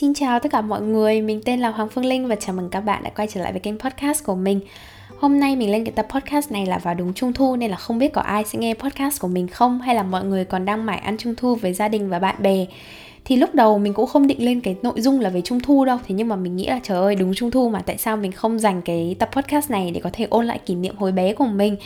Xin 0.00 0.14
chào 0.14 0.40
tất 0.40 0.52
cả 0.52 0.60
mọi 0.60 0.82
người, 0.82 1.22
mình 1.22 1.40
tên 1.44 1.60
là 1.60 1.68
Hoàng 1.68 1.88
Phương 1.88 2.04
Linh 2.04 2.28
và 2.28 2.36
chào 2.36 2.56
mừng 2.56 2.70
các 2.70 2.80
bạn 2.80 3.02
đã 3.02 3.10
quay 3.10 3.28
trở 3.30 3.40
lại 3.40 3.52
với 3.52 3.60
kênh 3.60 3.78
podcast 3.78 4.24
của 4.24 4.34
mình. 4.34 4.60
Hôm 5.18 5.40
nay 5.40 5.56
mình 5.56 5.70
lên 5.70 5.84
cái 5.84 5.92
tập 5.92 6.06
podcast 6.10 6.52
này 6.52 6.66
là 6.66 6.78
vào 6.78 6.94
đúng 6.94 7.14
trung 7.14 7.32
thu 7.32 7.56
nên 7.56 7.70
là 7.70 7.76
không 7.76 7.98
biết 7.98 8.12
có 8.12 8.20
ai 8.20 8.44
sẽ 8.44 8.58
nghe 8.58 8.74
podcast 8.74 9.20
của 9.20 9.28
mình 9.28 9.48
không 9.48 9.80
hay 9.80 9.94
là 9.94 10.02
mọi 10.02 10.24
người 10.24 10.44
còn 10.44 10.64
đang 10.64 10.86
mải 10.86 10.98
ăn 10.98 11.16
trung 11.16 11.34
thu 11.36 11.54
với 11.54 11.72
gia 11.72 11.88
đình 11.88 12.08
và 12.08 12.18
bạn 12.18 12.36
bè 12.38 12.66
thì 13.24 13.36
lúc 13.36 13.54
đầu 13.54 13.78
mình 13.78 13.94
cũng 13.94 14.06
không 14.06 14.26
định 14.26 14.44
lên 14.44 14.60
cái 14.60 14.76
nội 14.82 15.00
dung 15.00 15.20
là 15.20 15.30
về 15.30 15.40
trung 15.40 15.60
thu 15.60 15.84
đâu. 15.84 15.98
Thế 16.08 16.14
nhưng 16.14 16.28
mà 16.28 16.36
mình 16.36 16.56
nghĩ 16.56 16.66
là, 16.66 16.80
trời 16.82 16.98
ơi, 16.98 17.14
đúng 17.14 17.34
trung 17.34 17.50
thu 17.50 17.68
mà, 17.68 17.82
tại 17.82 17.98
sao 17.98 18.16
mình 18.16 18.32
không 18.32 18.58
dành 18.58 18.82
cái 18.82 19.16
tập 19.18 19.30
podcast 19.32 19.70
này 19.70 19.90
để 19.90 20.00
có 20.00 20.10
thể 20.12 20.26
ôn 20.30 20.46
lại 20.46 20.60
kỷ 20.66 20.74
niệm 20.74 20.96
hồi 20.96 21.12
bé 21.12 21.32
của 21.32 21.46
mình? 21.46 21.76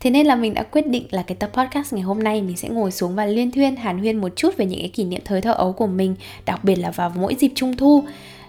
Thế 0.00 0.10
nên 0.10 0.26
là 0.26 0.36
mình 0.36 0.54
đã 0.54 0.62
quyết 0.62 0.86
định 0.86 1.06
là 1.10 1.22
cái 1.22 1.36
tập 1.36 1.50
podcast 1.52 1.92
ngày 1.92 2.02
hôm 2.02 2.22
nay 2.22 2.42
mình 2.42 2.56
sẽ 2.56 2.68
ngồi 2.68 2.90
xuống 2.90 3.14
và 3.14 3.26
liên 3.26 3.50
thuyên, 3.50 3.76
hàn 3.76 3.98
huyên 3.98 4.16
một 4.16 4.36
chút 4.36 4.56
về 4.56 4.66
những 4.66 4.80
cái 4.80 4.88
kỷ 4.88 5.04
niệm 5.04 5.20
thời 5.24 5.40
thơ 5.40 5.52
ấu 5.52 5.72
của 5.72 5.86
mình, 5.86 6.14
đặc 6.46 6.64
biệt 6.64 6.76
là 6.76 6.90
vào 6.90 7.12
mỗi 7.16 7.34
dịp 7.38 7.52
trung 7.54 7.76
thu. 7.76 8.04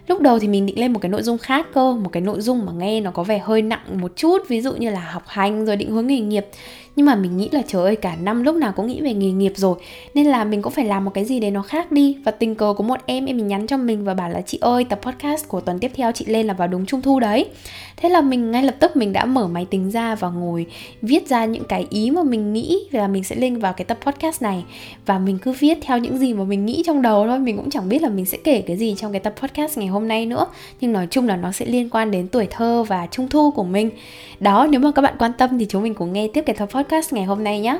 Lúc 0.07 0.21
đầu 0.21 0.39
thì 0.39 0.47
mình 0.47 0.65
định 0.65 0.79
lên 0.79 0.93
một 0.93 0.99
cái 1.01 1.09
nội 1.09 1.23
dung 1.23 1.37
khác 1.37 1.67
cơ, 1.73 1.93
một 1.93 2.09
cái 2.11 2.21
nội 2.21 2.41
dung 2.41 2.65
mà 2.65 2.71
nghe 2.71 3.01
nó 3.01 3.11
có 3.11 3.23
vẻ 3.23 3.37
hơi 3.37 3.61
nặng 3.61 4.01
một 4.01 4.11
chút, 4.15 4.37
ví 4.47 4.61
dụ 4.61 4.73
như 4.73 4.89
là 4.89 4.99
học 4.99 5.23
hành 5.27 5.65
rồi 5.65 5.75
định 5.75 5.91
hướng 5.91 6.07
nghề 6.07 6.19
nghiệp 6.19 6.47
nhưng 6.95 7.05
mà 7.05 7.15
mình 7.15 7.37
nghĩ 7.37 7.49
là 7.51 7.61
trời 7.67 7.83
ơi, 7.83 7.95
cả 7.95 8.15
năm 8.15 8.43
lúc 8.43 8.55
nào 8.55 8.73
cũng 8.75 8.87
nghĩ 8.87 9.01
về 9.01 9.13
nghề 9.13 9.31
nghiệp 9.31 9.53
rồi. 9.55 9.75
Nên 10.13 10.25
là 10.25 10.43
mình 10.43 10.61
cũng 10.61 10.73
phải 10.73 10.85
làm 10.85 11.05
một 11.05 11.11
cái 11.13 11.25
gì 11.25 11.39
đấy 11.39 11.51
nó 11.51 11.61
khác 11.61 11.91
đi. 11.91 12.17
Và 12.23 12.31
tình 12.31 12.55
cờ 12.55 12.73
có 12.77 12.83
một 12.83 12.99
em 13.05 13.25
em 13.25 13.37
mình 13.37 13.47
nhắn 13.47 13.67
cho 13.67 13.77
mình 13.77 14.03
và 14.03 14.13
bảo 14.13 14.29
là, 14.29 14.41
chị 14.41 14.57
ơi, 14.61 14.83
tập 14.83 14.99
podcast 15.01 15.47
của 15.47 15.61
tuần 15.61 15.79
tiếp 15.79 15.91
theo 15.95 16.11
chị 16.11 16.25
lên 16.25 16.47
là 16.47 16.53
vào 16.53 16.67
đúng 16.67 16.85
trung 16.85 17.01
thu 17.01 17.19
đấy. 17.19 17.45
Thế 17.97 18.09
là 18.09 18.21
mình 18.21 18.51
ngay 18.51 18.63
lập 18.63 18.75
tức 18.79 18.97
mình 18.97 19.13
đã 19.13 19.25
mở 19.25 19.47
máy 19.47 19.65
tính 19.69 19.91
ra 19.91 20.15
và 20.15 20.29
ngồi 20.29 20.65
viết 21.01 21.27
ra 21.27 21.45
những 21.45 21.63
cái 21.63 21.87
ý 21.89 22.11
mà 22.11 22.23
mình 22.23 22.53
nghĩ 22.53 22.79
là 22.91 23.07
mình 23.07 23.23
sẽ 23.23 23.35
lên 23.35 23.59
vào 23.59 23.73
cái 23.73 23.85
tập 23.85 23.97
podcast 24.01 24.41
này. 24.41 24.63
Và 25.05 25.19
mình 25.19 25.37
cứ 25.37 25.51
viết 25.51 25.77
theo 25.81 25.97
những 25.97 26.17
gì 26.17 26.33
mà 26.33 26.43
mình 26.43 26.65
nghĩ 26.65 26.83
trong 26.85 27.01
đầu 27.01 27.27
thôi. 27.27 27.39
Mình 27.39 27.57
cũng 27.57 27.69
chẳng 27.69 27.89
biết 27.89 28.01
là 28.01 28.09
mình 28.09 28.25
sẽ 28.25 28.37
kể 28.43 28.61
cái 28.61 28.77
gì 28.77 28.95
trong 28.97 29.11
cái 29.11 29.19
tập 29.19 29.33
podcast 29.41 29.77
ngày 29.77 29.87
hôm 29.87 30.07
nay 30.07 30.25
nữa. 30.25 30.45
Nhưng 30.81 30.93
nói 30.93 31.07
chung 31.11 31.27
là 31.27 31.35
nó 31.35 31.51
sẽ 31.51 31.65
liên 31.65 31.89
quan 31.89 32.11
đến 32.11 32.27
tuổi 32.27 32.47
thơ 32.49 32.83
và 32.83 33.07
trung 33.11 33.27
thu 33.29 33.51
của 33.51 33.63
mình. 33.63 33.89
Đó, 34.39 34.67
nếu 34.69 34.79
mà 34.79 34.91
các 34.91 35.01
bạn 35.01 35.15
quan 35.19 35.31
tâm 35.37 35.59
thì 35.59 35.65
chúng 35.69 35.83
mình 35.83 35.93
cũng 35.93 36.13
nghe 36.13 36.27
tiếp 36.27 36.41
cái 36.41 36.55
tập 36.55 36.65
podcast 36.65 36.84
ngày 37.11 37.23
hôm 37.25 37.43
nay 37.43 37.59
nhé 37.59 37.79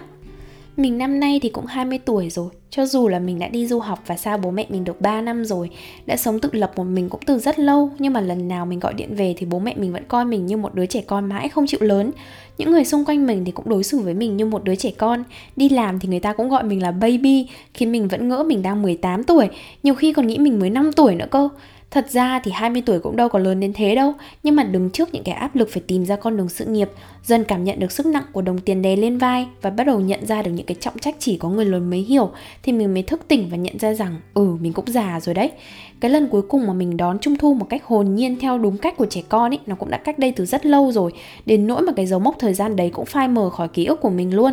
mình 0.77 0.97
năm 0.97 1.19
nay 1.19 1.39
thì 1.43 1.49
cũng 1.49 1.65
20 1.65 1.99
tuổi 2.05 2.29
rồi. 2.29 2.49
Cho 2.69 2.85
dù 2.85 3.07
là 3.07 3.19
mình 3.19 3.39
đã 3.39 3.47
đi 3.47 3.67
du 3.67 3.79
học 3.79 3.99
và 4.07 4.17
xa 4.17 4.37
bố 4.37 4.51
mẹ 4.51 4.65
mình 4.69 4.83
được 4.83 5.01
3 5.01 5.21
năm 5.21 5.45
rồi, 5.45 5.69
Đã 6.05 6.17
sống 6.17 6.39
tự 6.39 6.49
lập 6.51 6.71
một 6.75 6.83
mình 6.83 7.09
cũng 7.09 7.21
từ 7.25 7.39
rất 7.39 7.59
lâu. 7.59 7.89
Nhưng 7.99 8.13
mà 8.13 8.19
lần 8.21 8.47
nào 8.47 8.65
mình 8.65 8.79
gọi 8.79 8.93
điện 8.93 9.15
về 9.15 9.35
thì 9.37 9.45
bố 9.45 9.59
mẹ 9.59 9.73
mình 9.77 9.93
vẫn 9.93 10.03
coi 10.07 10.25
mình 10.25 10.45
như 10.45 10.57
một 10.57 10.75
đứa 10.75 10.85
trẻ 10.85 11.01
con 11.07 11.29
mãi 11.29 11.49
không 11.49 11.67
chịu 11.67 11.79
lớn. 11.83 12.11
Những 12.57 12.71
người 12.71 12.85
xung 12.85 13.05
quanh 13.05 13.27
mình 13.27 13.45
thì 13.45 13.51
cũng 13.51 13.69
đối 13.69 13.83
xử 13.83 13.99
với 13.99 14.13
mình 14.13 14.37
như 14.37 14.45
một 14.45 14.63
đứa 14.63 14.75
trẻ 14.75 14.91
con. 14.97 15.23
Đi 15.55 15.69
làm 15.69 15.99
thì 15.99 16.09
người 16.09 16.19
ta 16.19 16.33
cũng 16.33 16.49
gọi 16.49 16.63
mình 16.63 16.81
là 16.81 16.91
baby, 16.91 17.47
khiến 17.73 17.91
mình 17.91 18.07
vẫn 18.07 18.29
ngỡ 18.29 18.43
mình 18.43 18.61
đang 18.61 18.81
18 18.81 19.23
tuổi. 19.23 19.49
Nhiều 19.83 19.95
khi 19.95 20.13
còn 20.13 20.27
nghĩ 20.27 20.37
mình 20.37 20.59
mới 20.59 20.69
5 20.69 20.91
tuổi 20.91 21.15
nữa 21.15 21.27
cơ. 21.31 21.49
Thật 21.95 22.11
ra 22.11 22.39
thì 22.43 22.51
20 22.51 22.83
tuổi 22.85 22.99
cũng 22.99 23.15
đâu 23.15 23.29
có 23.29 23.39
lớn 23.39 23.59
đến 23.59 23.73
thế 23.73 23.95
đâu, 23.95 24.13
Nhưng 24.43 24.55
mà 24.55 24.63
đứng 24.63 24.89
trước 24.89 25.13
những 25.13 25.23
cái 25.23 25.35
áp 25.35 25.55
lực 25.55 25.69
phải 25.71 25.83
tìm 25.87 26.05
ra 26.05 26.15
con 26.15 26.37
đường 26.37 26.49
sự 26.49 26.65
nghiệp, 26.65 26.89
Dần 27.23 27.43
cảm 27.43 27.63
nhận 27.63 27.79
được 27.79 27.91
sức 27.91 28.05
nặng 28.05 28.23
của 28.31 28.41
đồng 28.41 28.57
tiền 28.57 28.81
đè 28.81 28.95
lên 28.95 29.17
vai 29.17 29.47
Và 29.61 29.69
bắt 29.69 29.83
đầu 29.83 29.99
nhận 29.99 30.25
ra 30.25 30.41
được 30.41 30.51
những 30.51 30.65
cái 30.65 30.75
trọng 30.79 30.99
trách 30.99 31.15
chỉ 31.19 31.37
có 31.37 31.49
người 31.49 31.65
lớn 31.65 31.89
mới 31.89 31.99
hiểu, 31.99 32.29
Thì 32.63 32.71
mình 32.71 32.93
mới 32.93 33.03
thức 33.03 33.21
tỉnh 33.27 33.49
và 33.49 33.57
nhận 33.57 33.79
ra 33.79 33.93
rằng 33.93 34.15
Ừ 34.33 34.57
mình 34.61 34.73
cũng 34.73 34.85
già 34.87 35.19
rồi 35.19 35.35
đấy. 35.35 35.51
Cái 35.99 36.11
lần 36.11 36.27
cuối 36.27 36.41
cùng 36.41 36.67
mà 36.67 36.73
mình 36.73 36.97
đón 36.97 37.19
trung 37.19 37.35
thu 37.37 37.53
một 37.53 37.69
cách 37.69 37.85
hồn 37.85 38.15
nhiên 38.15 38.39
theo 38.39 38.57
đúng 38.57 38.77
cách 38.77 38.97
của 38.97 39.05
trẻ 39.05 39.21
con 39.29 39.53
ấy, 39.53 39.59
Nó 39.65 39.75
cũng 39.75 39.89
đã 39.89 39.97
cách 39.97 40.19
đây 40.19 40.31
từ 40.31 40.45
rất 40.45 40.65
lâu 40.65 40.91
rồi, 40.91 41.11
Đến 41.45 41.67
nỗi 41.67 41.81
mà 41.81 41.93
cái 41.95 42.05
dấu 42.05 42.19
mốc 42.19 42.35
thời 42.39 42.53
gian 42.53 42.75
đấy 42.75 42.89
cũng 42.93 43.05
phai 43.05 43.27
mờ 43.27 43.49
khỏi 43.49 43.67
ký 43.67 43.85
ức 43.85 44.01
của 44.01 44.09
mình 44.09 44.35
luôn 44.35 44.51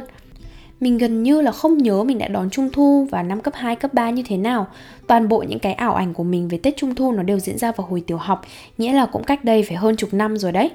mình 0.82 0.98
gần 0.98 1.22
như 1.22 1.40
là 1.40 1.52
không 1.52 1.78
nhớ 1.78 2.02
mình 2.02 2.18
đã 2.18 2.28
đón 2.28 2.50
Trung 2.50 2.68
Thu 2.72 3.06
vào 3.10 3.22
năm 3.22 3.40
cấp 3.40 3.54
2, 3.56 3.76
cấp 3.76 3.94
3 3.94 4.10
như 4.10 4.22
thế 4.26 4.36
nào. 4.36 4.66
Toàn 5.06 5.28
bộ 5.28 5.42
những 5.48 5.58
cái 5.58 5.72
ảo 5.72 5.94
ảnh 5.94 6.14
của 6.14 6.24
mình 6.24 6.48
về 6.48 6.58
Tết 6.58 6.76
Trung 6.76 6.94
Thu 6.94 7.12
nó 7.12 7.22
đều 7.22 7.38
diễn 7.38 7.58
ra 7.58 7.72
vào 7.72 7.86
hồi 7.86 8.02
tiểu 8.06 8.16
học, 8.16 8.46
nghĩa 8.78 8.92
là 8.92 9.06
cũng 9.06 9.24
cách 9.24 9.44
đây 9.44 9.62
phải 9.62 9.76
hơn 9.76 9.96
chục 9.96 10.14
năm 10.14 10.36
rồi 10.36 10.52
đấy. 10.52 10.70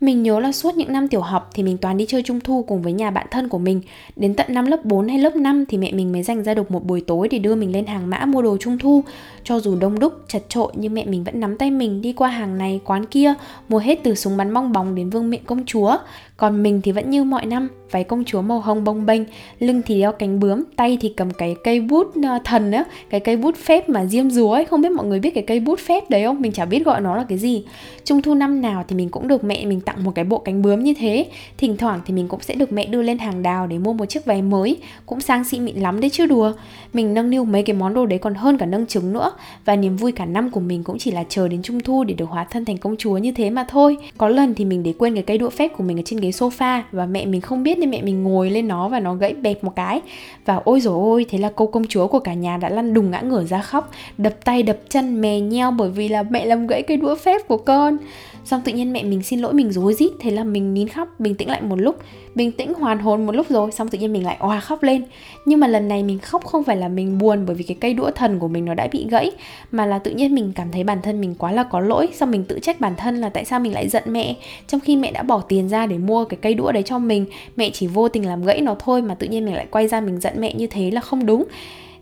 Mình 0.00 0.22
nhớ 0.22 0.40
là 0.40 0.52
suốt 0.52 0.74
những 0.74 0.92
năm 0.92 1.08
tiểu 1.08 1.20
học 1.20 1.50
thì 1.54 1.62
mình 1.62 1.76
toàn 1.76 1.96
đi 1.96 2.06
chơi 2.08 2.22
trung 2.22 2.40
thu 2.40 2.64
cùng 2.68 2.82
với 2.82 2.92
nhà 2.92 3.10
bạn 3.10 3.26
thân 3.30 3.48
của 3.48 3.58
mình. 3.58 3.80
Đến 4.16 4.34
tận 4.34 4.46
năm 4.54 4.66
lớp 4.66 4.84
4 4.84 5.08
hay 5.08 5.18
lớp 5.18 5.36
5 5.36 5.64
thì 5.68 5.78
mẹ 5.78 5.92
mình 5.92 6.12
mới 6.12 6.22
dành 6.22 6.44
ra 6.44 6.54
được 6.54 6.70
một 6.70 6.84
buổi 6.84 7.00
tối 7.00 7.28
để 7.28 7.38
đưa 7.38 7.54
mình 7.54 7.72
lên 7.72 7.86
hàng 7.86 8.10
mã 8.10 8.24
mua 8.26 8.42
đồ 8.42 8.56
trung 8.56 8.78
thu. 8.78 9.04
Cho 9.44 9.60
dù 9.60 9.78
đông 9.78 9.98
đúc, 9.98 10.12
chật 10.28 10.42
trội 10.48 10.72
nhưng 10.76 10.94
mẹ 10.94 11.04
mình 11.04 11.24
vẫn 11.24 11.40
nắm 11.40 11.56
tay 11.56 11.70
mình 11.70 12.02
đi 12.02 12.12
qua 12.12 12.28
hàng 12.28 12.58
này, 12.58 12.80
quán 12.84 13.06
kia, 13.06 13.34
mua 13.68 13.78
hết 13.78 14.00
từ 14.02 14.14
súng 14.14 14.36
bắn 14.36 14.54
bong 14.54 14.72
bóng 14.72 14.94
đến 14.94 15.10
vương 15.10 15.30
miện 15.30 15.44
công 15.44 15.64
chúa. 15.66 15.96
Còn 16.36 16.62
mình 16.62 16.80
thì 16.82 16.92
vẫn 16.92 17.10
như 17.10 17.24
mọi 17.24 17.46
năm, 17.46 17.68
váy 17.90 18.04
công 18.04 18.24
chúa 18.24 18.42
màu 18.42 18.60
hồng 18.60 18.84
bông 18.84 19.06
bênh, 19.06 19.22
lưng 19.58 19.82
thì 19.86 20.00
đeo 20.00 20.12
cánh 20.12 20.40
bướm, 20.40 20.64
tay 20.76 20.98
thì 21.00 21.12
cầm 21.16 21.30
cái 21.30 21.56
cây 21.64 21.80
bút 21.80 22.14
ờ, 22.22 22.38
thần 22.44 22.70
á, 22.70 22.84
cái 23.10 23.20
cây 23.20 23.36
bút 23.36 23.56
phép 23.56 23.88
mà 23.88 24.06
diêm 24.06 24.30
rúa 24.30 24.52
ấy, 24.52 24.64
không 24.64 24.80
biết 24.80 24.92
mọi 24.92 25.06
người 25.06 25.20
biết 25.20 25.30
cái 25.34 25.44
cây 25.46 25.60
bút 25.60 25.78
phép 25.78 26.10
đấy 26.10 26.24
không? 26.24 26.40
Mình 26.40 26.52
chả 26.52 26.64
biết 26.64 26.84
gọi 26.84 27.00
nó 27.00 27.16
là 27.16 27.24
cái 27.28 27.38
gì. 27.38 27.64
Trung 28.04 28.22
thu 28.22 28.34
năm 28.34 28.60
nào 28.60 28.84
thì 28.88 28.96
mình 28.96 29.08
cũng 29.08 29.28
được 29.28 29.44
mẹ 29.44 29.66
mình 29.66 29.80
tặng 29.80 30.04
một 30.04 30.12
cái 30.14 30.24
bộ 30.24 30.38
cánh 30.38 30.62
bướm 30.62 30.84
như 30.84 30.94
thế. 30.94 31.26
Thỉnh 31.58 31.76
thoảng 31.76 32.00
thì 32.06 32.14
mình 32.14 32.28
cũng 32.28 32.40
sẽ 32.40 32.54
được 32.54 32.72
mẹ 32.72 32.86
đưa 32.86 33.02
lên 33.02 33.18
hàng 33.18 33.42
đào 33.42 33.66
để 33.66 33.78
mua 33.78 33.92
một 33.92 34.06
chiếc 34.06 34.24
váy 34.24 34.42
mới, 34.42 34.76
cũng 35.06 35.20
sang 35.20 35.44
xịn 35.44 35.64
mịn 35.64 35.76
lắm 35.76 36.00
đấy 36.00 36.10
chứ 36.10 36.26
đùa. 36.26 36.52
Mình 36.92 37.14
nâng 37.14 37.30
niu 37.30 37.44
mấy 37.44 37.62
cái 37.62 37.76
món 37.76 37.94
đồ 37.94 38.06
đấy 38.06 38.18
còn 38.18 38.34
hơn 38.34 38.58
cả 38.58 38.66
nâng 38.66 38.86
trứng 38.86 39.12
nữa 39.12 39.32
và 39.64 39.76
niềm 39.76 39.96
vui 39.96 40.12
cả 40.12 40.26
năm 40.26 40.50
của 40.50 40.60
mình 40.60 40.84
cũng 40.84 40.98
chỉ 40.98 41.10
là 41.10 41.24
chờ 41.28 41.48
đến 41.48 41.62
trung 41.62 41.80
thu 41.80 42.04
để 42.04 42.14
được 42.14 42.28
hóa 42.28 42.44
thân 42.44 42.64
thành 42.64 42.78
công 42.78 42.96
chúa 42.96 43.18
như 43.18 43.32
thế 43.32 43.50
mà 43.50 43.64
thôi. 43.68 43.96
Có 44.18 44.28
lần 44.28 44.54
thì 44.54 44.64
mình 44.64 44.82
để 44.82 44.94
quên 44.98 45.14
cái 45.14 45.22
cây 45.22 45.38
đũa 45.38 45.50
phép 45.50 45.72
của 45.76 45.84
mình 45.84 45.98
ở 45.98 46.02
trên 46.04 46.20
ghế 46.20 46.30
sofa 46.30 46.82
và 46.92 47.06
mẹ 47.06 47.26
mình 47.26 47.40
không 47.40 47.62
biết 47.62 47.78
nên 47.80 47.90
mẹ 47.90 48.02
mình 48.02 48.22
ngồi 48.22 48.50
lên 48.50 48.68
nó 48.68 48.88
và 48.88 49.00
nó 49.00 49.14
gãy 49.14 49.34
bẹp 49.34 49.64
một 49.64 49.72
cái. 49.76 50.00
Và 50.44 50.60
ôi 50.64 50.80
rồi 50.80 50.94
ôi, 50.94 51.26
thế 51.28 51.38
là 51.38 51.52
cô 51.54 51.66
công 51.66 51.86
chúa 51.86 52.06
của 52.06 52.18
cả 52.18 52.34
nhà 52.34 52.56
đã 52.56 52.68
lăn 52.68 52.94
đùng 52.94 53.10
ngã 53.10 53.20
ngửa 53.20 53.44
ra 53.44 53.62
khóc, 53.62 53.90
đập 54.18 54.34
tay, 54.44 54.62
đập 54.62 54.78
chân, 54.88 55.20
mè 55.20 55.40
nheo 55.40 55.70
bởi 55.70 55.90
vì 55.90 56.08
là 56.08 56.22
mẹ 56.22 56.44
làm 56.44 56.66
gãy 56.66 56.82
cây 56.82 56.96
đũa 56.96 57.14
phép 57.14 57.48
của 57.48 57.56
con. 57.56 57.96
Xong 58.44 58.60
tự 58.64 58.72
nhiên 58.72 58.92
mẹ 58.92 59.02
mình 59.02 59.22
xin 59.22 59.40
lỗi 59.40 59.52
mình 59.52 59.72
rối 59.72 59.94
rít, 59.94 60.12
thế 60.20 60.30
là 60.30 60.44
mình 60.44 60.74
nín 60.74 60.88
khóc, 60.88 61.08
bình 61.20 61.34
tĩnh 61.34 61.48
lại 61.48 61.62
một 61.62 61.76
lúc, 61.76 61.98
bình 62.34 62.52
tĩnh 62.52 62.74
hoàn 62.74 62.98
hồn 62.98 63.26
một 63.26 63.34
lúc 63.34 63.46
rồi, 63.48 63.70
xong 63.70 63.88
tự 63.88 63.98
nhiên 63.98 64.12
mình 64.12 64.24
lại 64.24 64.36
oà 64.40 64.60
khóc 64.60 64.82
lên. 64.82 65.04
Nhưng 65.44 65.60
mà 65.60 65.66
lần 65.66 65.88
này 65.88 66.02
mình 66.02 66.18
khóc 66.18 66.44
không 66.44 66.64
phải 66.64 66.76
là 66.76 66.88
mình 66.88 67.18
buồn 67.18 67.46
bởi 67.46 67.56
vì 67.56 67.64
cái 67.64 67.76
cây 67.80 67.94
đũa 67.94 68.10
thần 68.10 68.38
của 68.38 68.48
mình 68.48 68.64
nó 68.64 68.74
đã 68.74 68.88
bị 68.92 69.06
gãy, 69.10 69.30
mà 69.70 69.86
là 69.86 69.98
tự 69.98 70.10
nhiên 70.10 70.34
mình 70.34 70.52
cảm 70.54 70.70
thấy 70.72 70.84
bản 70.84 70.98
thân 71.02 71.20
mình 71.20 71.34
quá 71.38 71.52
là 71.52 71.62
có 71.62 71.80
lỗi. 71.80 72.08
Xong 72.14 72.30
mình 72.30 72.44
tự 72.44 72.58
trách 72.58 72.80
bản 72.80 72.94
thân 72.96 73.20
là 73.20 73.28
tại 73.28 73.44
sao 73.44 73.60
mình 73.60 73.74
lại 73.74 73.88
giận 73.88 74.02
mẹ, 74.06 74.36
trong 74.68 74.80
khi 74.80 74.96
mẹ 74.96 75.12
đã 75.12 75.22
bỏ 75.22 75.40
tiền 75.40 75.68
ra 75.68 75.86
để 75.86 75.98
mua 75.98 76.24
cái 76.24 76.38
cây 76.42 76.54
đũa 76.54 76.72
đấy 76.72 76.82
cho 76.82 76.98
mình, 76.98 77.26
mẹ 77.56 77.69
chỉ 77.70 77.86
vô 77.86 78.08
tình 78.08 78.26
làm 78.26 78.44
gãy 78.44 78.60
nó 78.60 78.76
thôi 78.78 79.02
mà 79.02 79.14
tự 79.14 79.26
nhiên 79.26 79.44
mình 79.44 79.54
lại 79.54 79.66
quay 79.70 79.88
ra 79.88 80.00
mình 80.00 80.20
giận 80.20 80.32
mẹ 80.38 80.54
như 80.54 80.66
thế 80.66 80.90
là 80.90 81.00
không 81.00 81.26
đúng. 81.26 81.44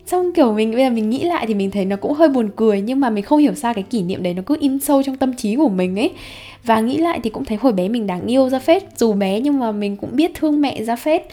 Xong 0.05 0.33
kiểu 0.33 0.53
mình, 0.53 0.71
bây 0.71 0.83
giờ 0.83 0.89
mình 0.89 1.09
nghĩ 1.09 1.23
lại 1.23 1.45
thì 1.47 1.53
mình 1.53 1.71
thấy 1.71 1.85
nó 1.85 1.95
cũng 1.95 2.13
hơi 2.13 2.29
buồn 2.29 2.49
cười 2.55 2.81
nhưng 2.81 2.99
mà 2.99 3.09
mình 3.09 3.23
không 3.23 3.39
hiểu 3.39 3.55
sao 3.55 3.73
cái 3.73 3.83
kỷ 3.83 4.01
niệm 4.01 4.23
đấy 4.23 4.33
nó 4.33 4.41
cứ 4.45 4.57
in 4.59 4.79
sâu 4.79 5.03
trong 5.03 5.17
tâm 5.17 5.33
trí 5.33 5.55
của 5.55 5.69
mình 5.69 5.99
ấy. 5.99 6.11
Và 6.63 6.79
nghĩ 6.79 6.97
lại 6.97 7.19
thì 7.23 7.29
cũng 7.29 7.45
thấy 7.45 7.57
hồi 7.57 7.73
bé 7.73 7.89
mình 7.89 8.07
đáng 8.07 8.27
yêu 8.27 8.49
ra 8.49 8.59
phết, 8.59 8.83
dù 8.97 9.13
bé 9.13 9.39
nhưng 9.39 9.59
mà 9.59 9.71
mình 9.71 9.97
cũng 9.97 10.09
biết 10.13 10.31
thương 10.35 10.61
mẹ 10.61 10.83
ra 10.83 10.95
phết. 10.95 11.27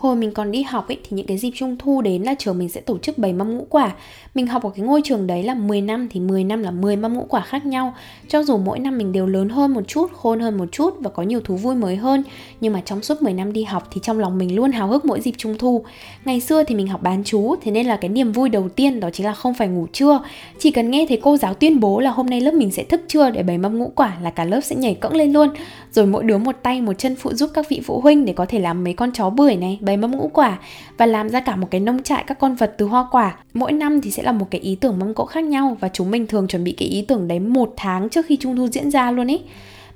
Hồi 0.00 0.16
mình 0.16 0.32
còn 0.32 0.50
đi 0.50 0.62
học 0.62 0.88
ấy 0.88 0.98
thì 1.02 1.08
những 1.10 1.26
cái 1.26 1.38
dịp 1.38 1.50
trung 1.54 1.76
thu 1.78 2.02
đến 2.02 2.22
là 2.22 2.34
trường 2.38 2.58
mình 2.58 2.68
sẽ 2.68 2.80
tổ 2.80 2.98
chức 2.98 3.18
bày 3.18 3.32
mâm 3.32 3.56
ngũ 3.56 3.66
quả. 3.70 3.92
Mình 4.34 4.46
học 4.46 4.62
ở 4.62 4.70
cái 4.76 4.86
ngôi 4.86 5.00
trường 5.04 5.26
đấy 5.26 5.42
là 5.42 5.54
10 5.54 5.80
năm 5.80 6.08
thì 6.10 6.20
10 6.20 6.44
năm 6.44 6.62
là 6.62 6.70
10 6.70 6.96
mâm 6.96 7.14
ngũ 7.14 7.26
quả 7.28 7.40
khác 7.40 7.66
nhau. 7.66 7.94
Cho 8.28 8.42
dù 8.42 8.56
mỗi 8.56 8.78
năm 8.78 8.98
mình 8.98 9.12
đều 9.12 9.26
lớn 9.26 9.48
hơn 9.48 9.74
một 9.74 9.88
chút, 9.88 10.12
khôn 10.12 10.40
hơn 10.40 10.58
một 10.58 10.66
chút 10.72 10.94
và 11.00 11.10
có 11.10 11.22
nhiều 11.22 11.40
thú 11.40 11.56
vui 11.56 11.74
mới 11.74 11.96
hơn 11.96 12.22
Nhưng 12.60 12.72
mà 12.72 12.82
trong 12.84 13.02
suốt 13.02 13.22
10 13.22 13.32
năm 13.32 13.52
đi 13.52 13.64
học 13.64 13.88
thì 13.90 14.00
trong 14.04 14.18
lòng 14.18 14.38
mình 14.38 14.56
luôn 14.56 14.72
háo 14.72 14.88
hức 14.88 15.04
mỗi 15.04 15.20
dịp 15.20 15.34
trung 15.38 15.58
thu. 15.58 15.84
Ngày 16.24 16.40
xưa 16.40 16.64
thì 16.64 16.74
mình 16.74 16.86
học 16.86 17.02
bán 17.02 17.22
chú 17.24 17.54
thế 17.62 17.70
nên 17.70 17.86
là 17.86 17.96
cái 17.96 18.08
niềm 18.08 18.32
vui 18.32 18.48
đầu 18.48 18.68
tiên 18.68 19.00
đó 19.00 19.10
chính 19.12 19.26
là 19.26 19.34
không 19.34 19.54
phải 19.54 19.68
ngủ 19.68 19.86
trưa. 19.92 20.20
Chỉ 20.58 20.70
cần 20.70 20.90
nghe 20.90 21.06
thấy 21.08 21.20
cô 21.22 21.36
giáo 21.36 21.54
tuyên 21.54 21.80
bố 21.80 22.00
là 22.00 22.10
hôm 22.10 22.26
nay 22.26 22.40
lớp 22.40 22.54
mình 22.54 22.70
sẽ 22.70 22.84
thức 22.84 23.00
trưa 23.08 23.30
để 23.30 23.42
bày 23.42 23.58
mâm 23.58 23.78
ngũ 23.78 23.92
quả 23.94 24.16
là 24.22 24.30
cả 24.30 24.44
lớp 24.44 24.60
sẽ 24.60 24.76
nhảy 24.76 24.94
cẫng 24.94 25.16
lên 25.16 25.32
luôn. 25.32 25.48
Rồi 25.92 26.06
mỗi 26.06 26.24
đứa 26.24 26.38
một 26.38 26.56
tay 26.62 26.82
một 26.82 26.92
chân 26.98 27.16
phụ 27.16 27.32
giúp 27.32 27.50
các 27.54 27.68
vị 27.68 27.80
phụ 27.84 28.00
huynh 28.00 28.24
để 28.24 28.32
có 28.32 28.46
thể 28.46 28.58
làm 28.58 28.84
mấy 28.84 28.92
con 28.92 29.12
chó 29.12 29.30
bưởi 29.30 29.56
này 29.56 29.78
đầy 29.90 29.96
mâm 29.96 30.10
ngũ 30.10 30.30
quả 30.34 30.58
và 30.96 31.06
làm 31.06 31.28
ra 31.28 31.40
cả 31.40 31.56
một 31.56 31.68
cái 31.70 31.80
nông 31.80 32.02
trại 32.02 32.24
các 32.26 32.38
con 32.38 32.54
vật 32.54 32.74
từ 32.78 32.86
hoa 32.86 33.06
quả. 33.10 33.36
Mỗi 33.54 33.72
năm 33.72 34.00
thì 34.00 34.10
sẽ 34.10 34.22
là 34.22 34.32
một 34.32 34.46
cái 34.50 34.60
ý 34.60 34.74
tưởng 34.74 34.98
mâm 34.98 35.14
cỗ 35.14 35.24
khác 35.24 35.44
nhau 35.44 35.76
và 35.80 35.88
chúng 35.88 36.10
mình 36.10 36.26
thường 36.26 36.48
chuẩn 36.48 36.64
bị 36.64 36.72
cái 36.72 36.88
ý 36.88 37.02
tưởng 37.02 37.28
đấy 37.28 37.40
một 37.40 37.74
tháng 37.76 38.08
trước 38.08 38.26
khi 38.26 38.36
trung 38.36 38.56
thu 38.56 38.68
diễn 38.68 38.90
ra 38.90 39.10
luôn 39.10 39.26
ý. 39.26 39.40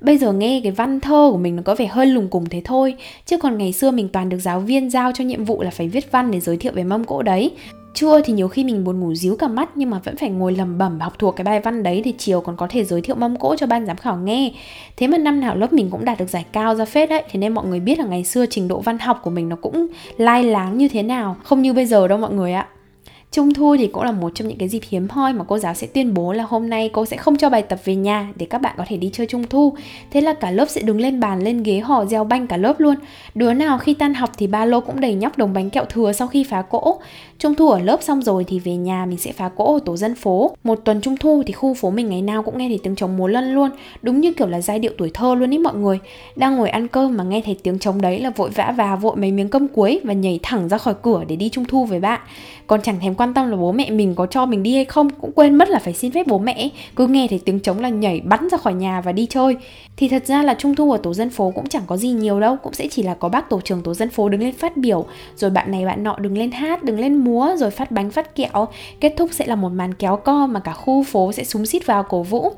Bây 0.00 0.18
giờ 0.18 0.32
nghe 0.32 0.60
cái 0.62 0.72
văn 0.72 1.00
thơ 1.00 1.28
của 1.32 1.38
mình 1.38 1.56
nó 1.56 1.62
có 1.62 1.74
vẻ 1.74 1.86
hơi 1.86 2.06
lùng 2.06 2.28
cùng 2.28 2.44
thế 2.46 2.62
thôi, 2.64 2.96
Chứ 3.26 3.38
còn 3.38 3.58
ngày 3.58 3.72
xưa 3.72 3.90
mình 3.90 4.08
toàn 4.08 4.28
được 4.28 4.38
giáo 4.38 4.60
viên 4.60 4.90
giao 4.90 5.12
cho 5.12 5.24
nhiệm 5.24 5.44
vụ 5.44 5.62
là 5.62 5.70
phải 5.70 5.88
viết 5.88 6.12
văn 6.12 6.30
để 6.30 6.40
giới 6.40 6.56
thiệu 6.56 6.72
về 6.72 6.84
mâm 6.84 7.04
cỗ 7.04 7.22
đấy 7.22 7.50
Trưa 7.94 8.20
thì 8.20 8.32
nhiều 8.32 8.48
khi 8.48 8.64
mình 8.64 8.84
buồn 8.84 9.00
ngủ 9.00 9.14
díu 9.14 9.36
cả 9.36 9.48
mắt 9.48 9.70
nhưng 9.74 9.90
mà 9.90 9.98
vẫn 10.04 10.16
phải 10.16 10.30
ngồi 10.30 10.52
lầm 10.52 10.78
bẩm 10.78 11.00
học 11.00 11.12
thuộc 11.18 11.36
cái 11.36 11.44
bài 11.44 11.60
văn 11.60 11.82
đấy 11.82 12.02
thì 12.04 12.14
chiều 12.18 12.40
còn 12.40 12.56
có 12.56 12.66
thể 12.70 12.84
giới 12.84 13.00
thiệu 13.00 13.16
mâm 13.16 13.36
cỗ 13.36 13.56
cho 13.56 13.66
ban 13.66 13.86
giám 13.86 13.96
khảo 13.96 14.16
nghe. 14.16 14.52
Thế 14.96 15.06
mà 15.06 15.18
năm 15.18 15.40
nào 15.40 15.56
lớp 15.56 15.72
mình 15.72 15.90
cũng 15.90 16.04
đạt 16.04 16.18
được 16.18 16.28
giải 16.28 16.44
cao 16.52 16.74
ra 16.74 16.84
phết 16.84 17.08
đấy. 17.08 17.22
Thế 17.30 17.38
nên 17.38 17.54
mọi 17.54 17.66
người 17.66 17.80
biết 17.80 17.98
là 17.98 18.04
ngày 18.04 18.24
xưa 18.24 18.46
trình 18.50 18.68
độ 18.68 18.80
văn 18.80 18.98
học 18.98 19.20
của 19.22 19.30
mình 19.30 19.48
nó 19.48 19.56
cũng 19.56 19.86
lai 20.16 20.44
láng 20.44 20.78
như 20.78 20.88
thế 20.88 21.02
nào. 21.02 21.36
Không 21.44 21.62
như 21.62 21.72
bây 21.72 21.86
giờ 21.86 22.08
đâu 22.08 22.18
mọi 22.18 22.32
người 22.32 22.52
ạ. 22.52 22.68
Trung 23.34 23.54
thu 23.54 23.76
thì 23.78 23.86
cũng 23.86 24.02
là 24.02 24.12
một 24.12 24.32
trong 24.34 24.48
những 24.48 24.58
cái 24.58 24.68
dịp 24.68 24.80
hiếm 24.88 25.08
hoi 25.10 25.32
mà 25.32 25.44
cô 25.44 25.58
giáo 25.58 25.74
sẽ 25.74 25.86
tuyên 25.86 26.14
bố 26.14 26.32
là 26.32 26.44
hôm 26.48 26.70
nay 26.70 26.90
cô 26.92 27.04
sẽ 27.04 27.16
không 27.16 27.36
cho 27.36 27.50
bài 27.50 27.62
tập 27.62 27.78
về 27.84 27.94
nhà 27.94 28.32
để 28.36 28.46
các 28.46 28.60
bạn 28.60 28.74
có 28.78 28.84
thể 28.88 28.96
đi 28.96 29.10
chơi 29.12 29.26
trung 29.26 29.44
thu. 29.50 29.72
Thế 30.10 30.20
là 30.20 30.34
cả 30.34 30.50
lớp 30.50 30.66
sẽ 30.68 30.80
đứng 30.82 31.00
lên 31.00 31.20
bàn, 31.20 31.42
lên 31.42 31.62
ghế, 31.62 31.80
hò 31.80 32.04
reo 32.04 32.24
banh 32.24 32.46
cả 32.46 32.56
lớp 32.56 32.80
luôn. 32.80 32.94
Đứa 33.34 33.52
nào 33.52 33.78
khi 33.78 33.94
tan 33.94 34.14
học 34.14 34.30
thì 34.38 34.46
ba 34.46 34.64
lô 34.64 34.80
cũng 34.80 35.00
đầy 35.00 35.14
nhóc 35.14 35.38
đồng 35.38 35.52
bánh 35.52 35.70
kẹo 35.70 35.84
thừa 35.84 36.12
sau 36.12 36.28
khi 36.28 36.44
phá 36.44 36.62
cỗ. 36.62 37.00
Trung 37.38 37.54
thu 37.54 37.70
ở 37.70 37.78
lớp 37.78 38.02
xong 38.02 38.22
rồi 38.22 38.44
thì 38.44 38.58
về 38.58 38.76
nhà 38.76 39.06
mình 39.06 39.18
sẽ 39.18 39.32
phá 39.32 39.48
cỗ 39.48 39.74
ở 39.74 39.80
tổ 39.84 39.96
dân 39.96 40.14
phố. 40.14 40.56
Một 40.64 40.80
tuần 40.84 41.00
trung 41.00 41.16
thu 41.16 41.42
thì 41.46 41.52
khu 41.52 41.74
phố 41.74 41.90
mình 41.90 42.08
ngày 42.08 42.22
nào 42.22 42.42
cũng 42.42 42.58
nghe 42.58 42.68
thấy 42.68 42.80
tiếng 42.82 42.94
trống 42.94 43.16
múa 43.16 43.26
lân 43.26 43.54
luôn. 43.54 43.70
Đúng 44.02 44.20
như 44.20 44.32
kiểu 44.32 44.46
là 44.46 44.60
giai 44.60 44.78
điệu 44.78 44.92
tuổi 44.98 45.10
thơ 45.14 45.34
luôn 45.34 45.50
ý 45.50 45.58
mọi 45.58 45.74
người. 45.74 45.98
Đang 46.36 46.56
ngồi 46.56 46.70
ăn 46.70 46.88
cơm 46.88 47.16
mà 47.16 47.24
nghe 47.24 47.42
thấy 47.44 47.58
tiếng 47.62 47.78
trống 47.78 48.00
đấy 48.00 48.20
là 48.20 48.30
vội 48.30 48.50
vã 48.50 48.74
và 48.76 48.96
vội 48.96 49.16
mấy 49.16 49.32
miếng 49.32 49.48
cơm 49.48 49.68
cuối 49.68 50.00
và 50.04 50.12
nhảy 50.12 50.40
thẳng 50.42 50.68
ra 50.68 50.78
khỏi 50.78 50.94
cửa 51.02 51.24
để 51.28 51.36
đi 51.36 51.48
trung 51.48 51.64
thu 51.64 51.84
với 51.84 52.00
bạn. 52.00 52.20
Còn 52.66 52.82
chẳng 52.82 53.00
thèm 53.00 53.14
quan 53.14 53.23
tâm 53.32 53.50
là 53.50 53.56
bố 53.56 53.72
mẹ 53.72 53.90
mình 53.90 54.14
có 54.14 54.26
cho 54.26 54.46
mình 54.46 54.62
đi 54.62 54.74
hay 54.74 54.84
không, 54.84 55.10
cũng 55.10 55.32
quên 55.32 55.54
mất 55.54 55.68
là 55.68 55.78
phải 55.78 55.94
xin 55.94 56.12
phép 56.12 56.26
bố 56.26 56.38
mẹ 56.38 56.68
cứ 56.96 57.06
nghe 57.06 57.26
thấy 57.30 57.40
tiếng 57.44 57.60
trống 57.60 57.80
là 57.80 57.88
nhảy 57.88 58.20
bắn 58.20 58.48
ra 58.48 58.58
khỏi 58.58 58.74
nhà 58.74 59.00
và 59.00 59.12
đi 59.12 59.26
chơi. 59.26 59.56
Thì 59.96 60.08
thật 60.08 60.26
ra 60.26 60.42
là 60.42 60.54
trung 60.54 60.74
thu 60.74 60.92
ở 60.92 60.98
tổ 60.98 61.14
dân 61.14 61.30
phố 61.30 61.52
cũng 61.54 61.66
chẳng 61.66 61.82
có 61.86 61.96
gì 61.96 62.08
nhiều 62.08 62.40
đâu, 62.40 62.56
cũng 62.62 62.72
sẽ 62.72 62.88
chỉ 62.90 63.02
là 63.02 63.14
có 63.14 63.28
bác 63.28 63.50
tổ 63.50 63.60
trưởng 63.60 63.82
tổ 63.82 63.94
dân 63.94 64.10
phố 64.10 64.28
đứng 64.28 64.40
lên 64.40 64.54
phát 64.54 64.76
biểu. 64.76 65.06
Rồi 65.36 65.50
bạn 65.50 65.70
này 65.70 65.84
bạn 65.86 66.02
nọ 66.02 66.16
đứng 66.18 66.38
lên 66.38 66.50
hát, 66.50 66.82
đứng 66.82 67.00
lên 67.00 67.16
múa, 67.16 67.56
rồi 67.56 67.70
phát 67.70 67.90
bánh 67.90 68.10
phát 68.10 68.34
kẹo. 68.34 68.68
Kết 69.00 69.14
thúc 69.16 69.30
sẽ 69.32 69.46
là 69.46 69.54
một 69.54 69.72
màn 69.72 69.94
kéo 69.94 70.16
co 70.16 70.46
mà 70.46 70.60
cả 70.60 70.72
khu 70.72 71.02
phố 71.02 71.32
sẽ 71.32 71.44
súng 71.44 71.66
xít 71.66 71.86
vào 71.86 72.02
cổ 72.02 72.22
vũ 72.22 72.52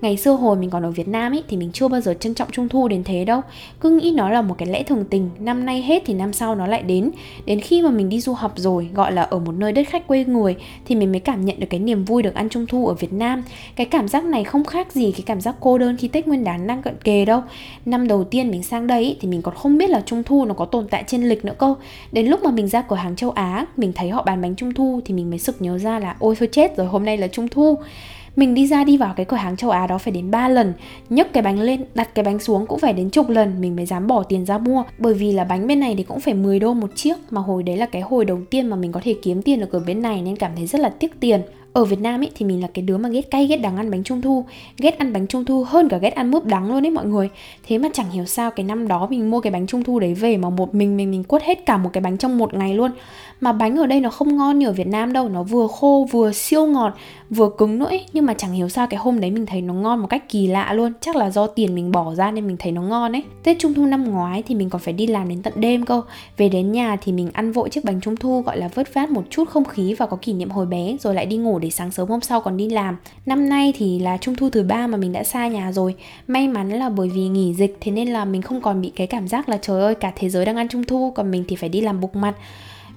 ngày 0.00 0.16
xưa 0.16 0.32
hồi 0.32 0.56
mình 0.56 0.70
còn 0.70 0.82
ở 0.82 0.90
Việt 0.90 1.08
Nam 1.08 1.32
ấy, 1.32 1.42
thì 1.48 1.56
mình 1.56 1.70
chưa 1.72 1.88
bao 1.88 2.00
giờ 2.00 2.14
trân 2.20 2.34
trọng 2.34 2.50
trung 2.50 2.68
thu 2.68 2.88
đến 2.88 3.04
thế 3.04 3.24
đâu. 3.24 3.40
Cứ 3.80 3.90
nghĩ 3.90 4.12
nó 4.16 4.30
là 4.30 4.42
một 4.42 4.54
cái 4.58 4.68
lẽ 4.68 4.82
thường 4.82 5.04
tình, 5.10 5.30
năm 5.38 5.66
nay 5.66 5.82
hết 5.82 6.02
thì 6.06 6.14
năm 6.14 6.32
sau 6.32 6.54
nó 6.54 6.66
lại 6.66 6.82
đến. 6.82 7.10
Đến 7.46 7.60
khi 7.60 7.82
mà 7.82 7.90
mình 7.90 8.08
đi 8.08 8.20
du 8.20 8.32
học 8.32 8.52
rồi, 8.56 8.88
gọi 8.94 9.12
là 9.12 9.22
ở 9.22 9.38
một 9.38 9.52
nơi 9.52 9.72
đất 9.72 9.88
khách 9.88 10.06
quê 10.06 10.24
người, 10.24 10.56
thì 10.86 10.94
mình 10.94 11.12
mới 11.12 11.20
cảm 11.20 11.44
nhận 11.44 11.60
được 11.60 11.66
cái 11.70 11.80
niềm 11.80 12.04
vui 12.04 12.22
được 12.22 12.34
ăn 12.34 12.48
trung 12.48 12.66
thu 12.66 12.86
ở 12.86 12.94
Việt 12.94 13.12
Nam. 13.12 13.42
Cái 13.76 13.86
cảm 13.86 14.08
giác 14.08 14.24
này 14.24 14.44
không 14.44 14.64
khác 14.64 14.92
gì 14.92 15.12
cái 15.12 15.22
cảm 15.26 15.40
giác 15.40 15.54
cô 15.60 15.78
đơn 15.78 15.96
khi 15.96 16.08
Tết 16.08 16.26
Nguyên 16.26 16.44
đán 16.44 16.66
đang 16.66 16.82
cận 16.82 16.94
kề 17.04 17.24
đâu. 17.24 17.42
Năm 17.86 18.08
đầu 18.08 18.24
tiên 18.24 18.50
mình 18.50 18.62
sang 18.62 18.86
đây 18.86 19.16
thì 19.20 19.28
mình 19.28 19.42
còn 19.42 19.54
không 19.54 19.78
biết 19.78 19.90
là 19.90 20.02
trung 20.06 20.22
thu 20.22 20.44
nó 20.44 20.54
có 20.54 20.64
tồn 20.64 20.88
tại 20.88 21.04
trên 21.06 21.28
lịch 21.28 21.44
nữa 21.44 21.54
cơ. 21.58 21.74
Đến 22.12 22.26
lúc 22.26 22.42
mà 22.42 22.50
mình 22.50 22.68
ra 22.68 22.82
cửa 22.82 22.96
hàng 22.96 23.16
châu 23.16 23.30
Á, 23.30 23.66
mình 23.76 23.92
thấy 23.92 24.10
họ 24.10 24.22
bán 24.22 24.42
bánh 24.42 24.54
trung 24.56 24.74
thu, 24.74 25.00
thì 25.04 25.14
mình 25.14 25.30
mới 25.30 25.38
sực 25.38 25.56
nhớ 25.62 25.78
ra 25.78 25.98
là, 25.98 26.16
ôi, 26.18 26.34
thôi 26.38 26.48
chết 26.52 26.76
rồi, 26.76 26.86
hôm 26.86 27.04
nay 27.04 27.16
là 27.16 27.26
trung 27.26 27.48
thu 27.48 27.78
mình 28.36 28.54
đi 28.54 28.66
ra 28.66 28.84
đi 28.84 28.96
vào 28.96 29.14
cái 29.16 29.26
cửa 29.26 29.36
hàng 29.36 29.56
châu 29.56 29.70
Á 29.70 29.86
đó 29.86 29.98
phải 29.98 30.12
đến 30.12 30.30
3 30.30 30.48
lần. 30.48 30.72
Nhấc 31.10 31.32
cái 31.32 31.42
bánh 31.42 31.60
lên, 31.60 31.84
đặt 31.94 32.14
cái 32.14 32.24
bánh 32.24 32.38
xuống 32.38 32.66
cũng 32.66 32.78
phải 32.78 32.92
đến 32.92 33.10
chục 33.10 33.28
lần. 33.28 33.60
Mình 33.60 33.76
mới 33.76 33.86
dám 33.86 34.06
bỏ 34.06 34.22
tiền 34.22 34.46
ra 34.46 34.58
mua. 34.58 34.84
Bởi 34.98 35.14
vì 35.14 35.32
là 35.32 35.44
bánh 35.44 35.66
bên 35.66 35.80
này 35.80 35.94
thì 35.96 36.02
cũng 36.02 36.20
phải 36.20 36.34
10 36.34 36.58
đô 36.58 36.74
một 36.74 36.90
chiếc. 36.94 37.16
Mà 37.30 37.40
hồi 37.40 37.62
đấy 37.62 37.76
là 37.76 37.86
cái 37.86 38.02
hồi 38.02 38.24
đầu 38.24 38.38
tiên 38.50 38.66
mà 38.66 38.76
mình 38.76 38.92
có 38.92 39.00
thể 39.04 39.14
kiếm 39.22 39.42
tiền 39.42 39.60
được 39.60 39.72
ở 39.72 39.80
bên 39.80 40.02
này 40.02 40.22
nên 40.22 40.36
cảm 40.36 40.50
thấy 40.56 40.66
rất 40.66 40.80
là 40.80 40.88
tiếc 40.88 41.20
tiền 41.20 41.40
ở 41.72 41.84
Việt 41.84 42.00
Nam 42.00 42.20
ấy 42.20 42.30
thì 42.34 42.46
mình 42.46 42.62
là 42.62 42.68
cái 42.74 42.82
đứa 42.82 42.96
mà 42.96 43.08
ghét 43.08 43.30
cay, 43.30 43.46
ghét 43.46 43.56
đắng 43.56 43.76
ăn 43.76 43.90
bánh 43.90 44.02
trung 44.02 44.22
thu. 44.22 44.44
Ghét 44.78 44.98
ăn 44.98 45.12
bánh 45.12 45.26
trung 45.26 45.44
thu 45.44 45.64
hơn 45.64 45.88
cả 45.88 45.98
ghét 45.98 46.14
ăn 46.14 46.30
mướp 46.30 46.44
đắng 46.44 46.70
luôn 46.70 46.84
ấy 46.86 46.90
mọi 46.90 47.06
người. 47.06 47.30
Thế 47.66 47.78
mà 47.78 47.88
chẳng 47.92 48.10
hiểu 48.10 48.24
sao 48.24 48.50
cái 48.50 48.64
năm 48.64 48.88
đó 48.88 49.06
mình 49.10 49.30
mua 49.30 49.40
cái 49.40 49.50
bánh 49.50 49.66
trung 49.66 49.84
thu 49.84 49.98
đấy 49.98 50.14
về 50.14 50.36
mà 50.36 50.50
một 50.50 50.74
mình 50.74 50.96
mình 50.96 51.10
mình 51.10 51.24
quất 51.24 51.42
hết 51.42 51.66
cả 51.66 51.76
một 51.76 51.90
cái 51.92 52.00
bánh 52.00 52.18
trong 52.18 52.38
một 52.38 52.54
ngày 52.54 52.74
luôn. 52.74 52.90
Mà 53.40 53.52
bánh 53.52 53.76
ở 53.76 53.86
đây 53.86 54.00
nó 54.00 54.10
không 54.10 54.36
ngon 54.36 54.58
như 54.58 54.66
ở 54.66 54.72
Việt 54.72 54.86
Nam 54.86 55.12
đâu, 55.12 55.28
nó 55.28 55.42
vừa 55.42 55.66
khô, 55.66 56.06
vừa 56.10 56.32
siêu 56.32 56.66
ngọt, 56.66 56.94
vừa 57.30 57.50
cứng 57.58 57.78
nữa 57.78 57.86
ấy. 57.86 58.04
nhưng 58.12 58.26
mà 58.26 58.34
chẳng 58.34 58.52
hiểu 58.52 58.68
sao 58.68 58.86
cái 58.86 59.00
hôm 59.00 59.20
đấy 59.20 59.30
mình 59.30 59.46
thấy 59.46 59.62
nó 59.62 59.74
ngon 59.74 60.00
một 60.00 60.06
cách 60.06 60.28
kỳ 60.28 60.46
lạ 60.46 60.72
luôn. 60.72 60.92
Chắc 61.00 61.16
là 61.16 61.30
do 61.30 61.46
tiền 61.46 61.74
mình 61.74 61.92
bỏ 61.92 62.14
ra 62.14 62.30
nên 62.30 62.46
mình 62.46 62.56
thấy 62.58 62.72
nó 62.72 62.82
ngon 62.82 63.12
ấy. 63.12 63.22
Tết 63.42 63.58
Trung 63.58 63.74
Thu 63.74 63.86
năm 63.86 64.10
ngoái 64.10 64.42
thì 64.42 64.54
mình 64.54 64.70
còn 64.70 64.80
phải 64.80 64.92
đi 64.92 65.06
làm 65.06 65.28
đến 65.28 65.42
tận 65.42 65.52
đêm 65.56 65.84
cơ. 65.84 66.02
Về 66.36 66.48
đến 66.48 66.72
nhà 66.72 66.96
thì 66.96 67.12
mình 67.12 67.30
ăn 67.32 67.52
vội 67.52 67.68
chiếc 67.68 67.84
bánh 67.84 68.00
Trung 68.00 68.16
Thu, 68.16 68.40
gọi 68.40 68.58
là 68.58 68.68
vớt 68.74 68.94
vát 68.94 69.10
một 69.10 69.22
chút 69.30 69.48
không 69.48 69.64
khí 69.64 69.94
và 69.94 70.06
có 70.06 70.16
kỷ 70.22 70.32
niệm 70.32 70.50
hồi 70.50 70.66
bé, 70.66 70.96
rồi 71.00 71.14
lại 71.14 71.26
đi 71.26 71.36
ngủ 71.36 71.58
để 71.60 71.70
sáng 71.70 71.90
sớm 71.90 72.08
hôm 72.08 72.20
sau 72.20 72.40
còn 72.40 72.56
đi 72.56 72.68
làm. 72.68 72.96
Năm 73.26 73.48
nay 73.48 73.72
thì 73.76 73.98
là 73.98 74.16
Trung 74.16 74.34
Thu 74.34 74.50
thứ 74.50 74.62
ba 74.62 74.86
mà 74.86 74.96
mình 74.96 75.12
đã 75.12 75.24
xa 75.24 75.48
nhà 75.48 75.72
rồi. 75.72 75.94
May 76.26 76.48
mắn 76.48 76.70
là 76.70 76.88
bởi 76.88 77.08
vì 77.08 77.28
nghỉ 77.28 77.54
dịch, 77.54 77.76
thế 77.80 77.92
nên 77.92 78.08
là 78.08 78.24
mình 78.24 78.42
không 78.42 78.60
còn 78.60 78.80
bị 78.80 78.92
cái 78.96 79.06
cảm 79.06 79.28
giác 79.28 79.48
là 79.48 79.58
trời 79.62 79.80
ơi, 79.80 79.94
cả 79.94 80.12
thế 80.16 80.28
giới 80.28 80.44
đang 80.44 80.56
ăn 80.56 80.68
Trung 80.68 80.84
Thu, 80.84 81.12
còn 81.16 81.30
mình 81.30 81.44
thì 81.48 81.56
phải 81.56 81.68
đi 81.68 81.80
làm 81.80 82.00
bục 82.00 82.16
mặt. 82.16 82.34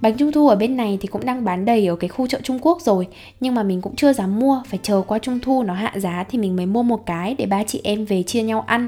Bánh 0.01 0.18
trung 0.18 0.31
thu 0.31 0.48
ở 0.48 0.56
bên 0.56 0.77
này 0.77 0.98
thì 1.01 1.07
cũng 1.07 1.25
đang 1.25 1.45
bán 1.45 1.65
đầy 1.65 1.88
ở 1.88 1.95
cái 1.95 2.07
khu 2.07 2.27
chợ 2.27 2.39
Trung 2.44 2.60
Quốc 2.62 2.81
rồi, 2.81 3.07
Nhưng 3.39 3.56
mà 3.56 3.63
mình 3.63 3.81
cũng 3.81 3.95
chưa 3.95 4.13
dám 4.13 4.39
mua, 4.39 4.62
Phải 4.68 4.80
chờ 4.83 5.01
qua 5.07 5.19
trung 5.19 5.39
thu 5.39 5.63
nó 5.63 5.74
hạ 5.74 5.94
giá 5.95 6.24
thì 6.30 6.38
mình 6.38 6.56
mới 6.56 6.66
mua 6.66 6.83
một 6.83 7.06
cái 7.06 7.36
Để 7.38 7.45
ba 7.45 7.63
chị 7.63 7.81
em 7.83 8.06
về 8.06 8.24
chia 8.24 8.44
nhau 8.44 8.62
ăn. 8.68 8.88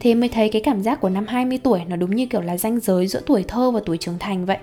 Thế 0.00 0.14
mới 0.14 0.28
thấy 0.28 0.48
cái 0.48 0.62
cảm 0.62 0.82
giác 0.82 1.00
của 1.00 1.08
năm 1.08 1.26
20 1.28 1.58
tuổi 1.62 1.80
nó 1.88 1.96
đúng 1.96 2.16
như 2.16 2.26
kiểu 2.26 2.40
là 2.40 2.56
ranh 2.56 2.80
giới 2.80 3.06
giữa 3.06 3.20
tuổi 3.26 3.44
thơ 3.48 3.70
và 3.70 3.80
tuổi 3.86 3.96
trưởng 3.96 4.18
thành 4.18 4.46
vậy. 4.46 4.58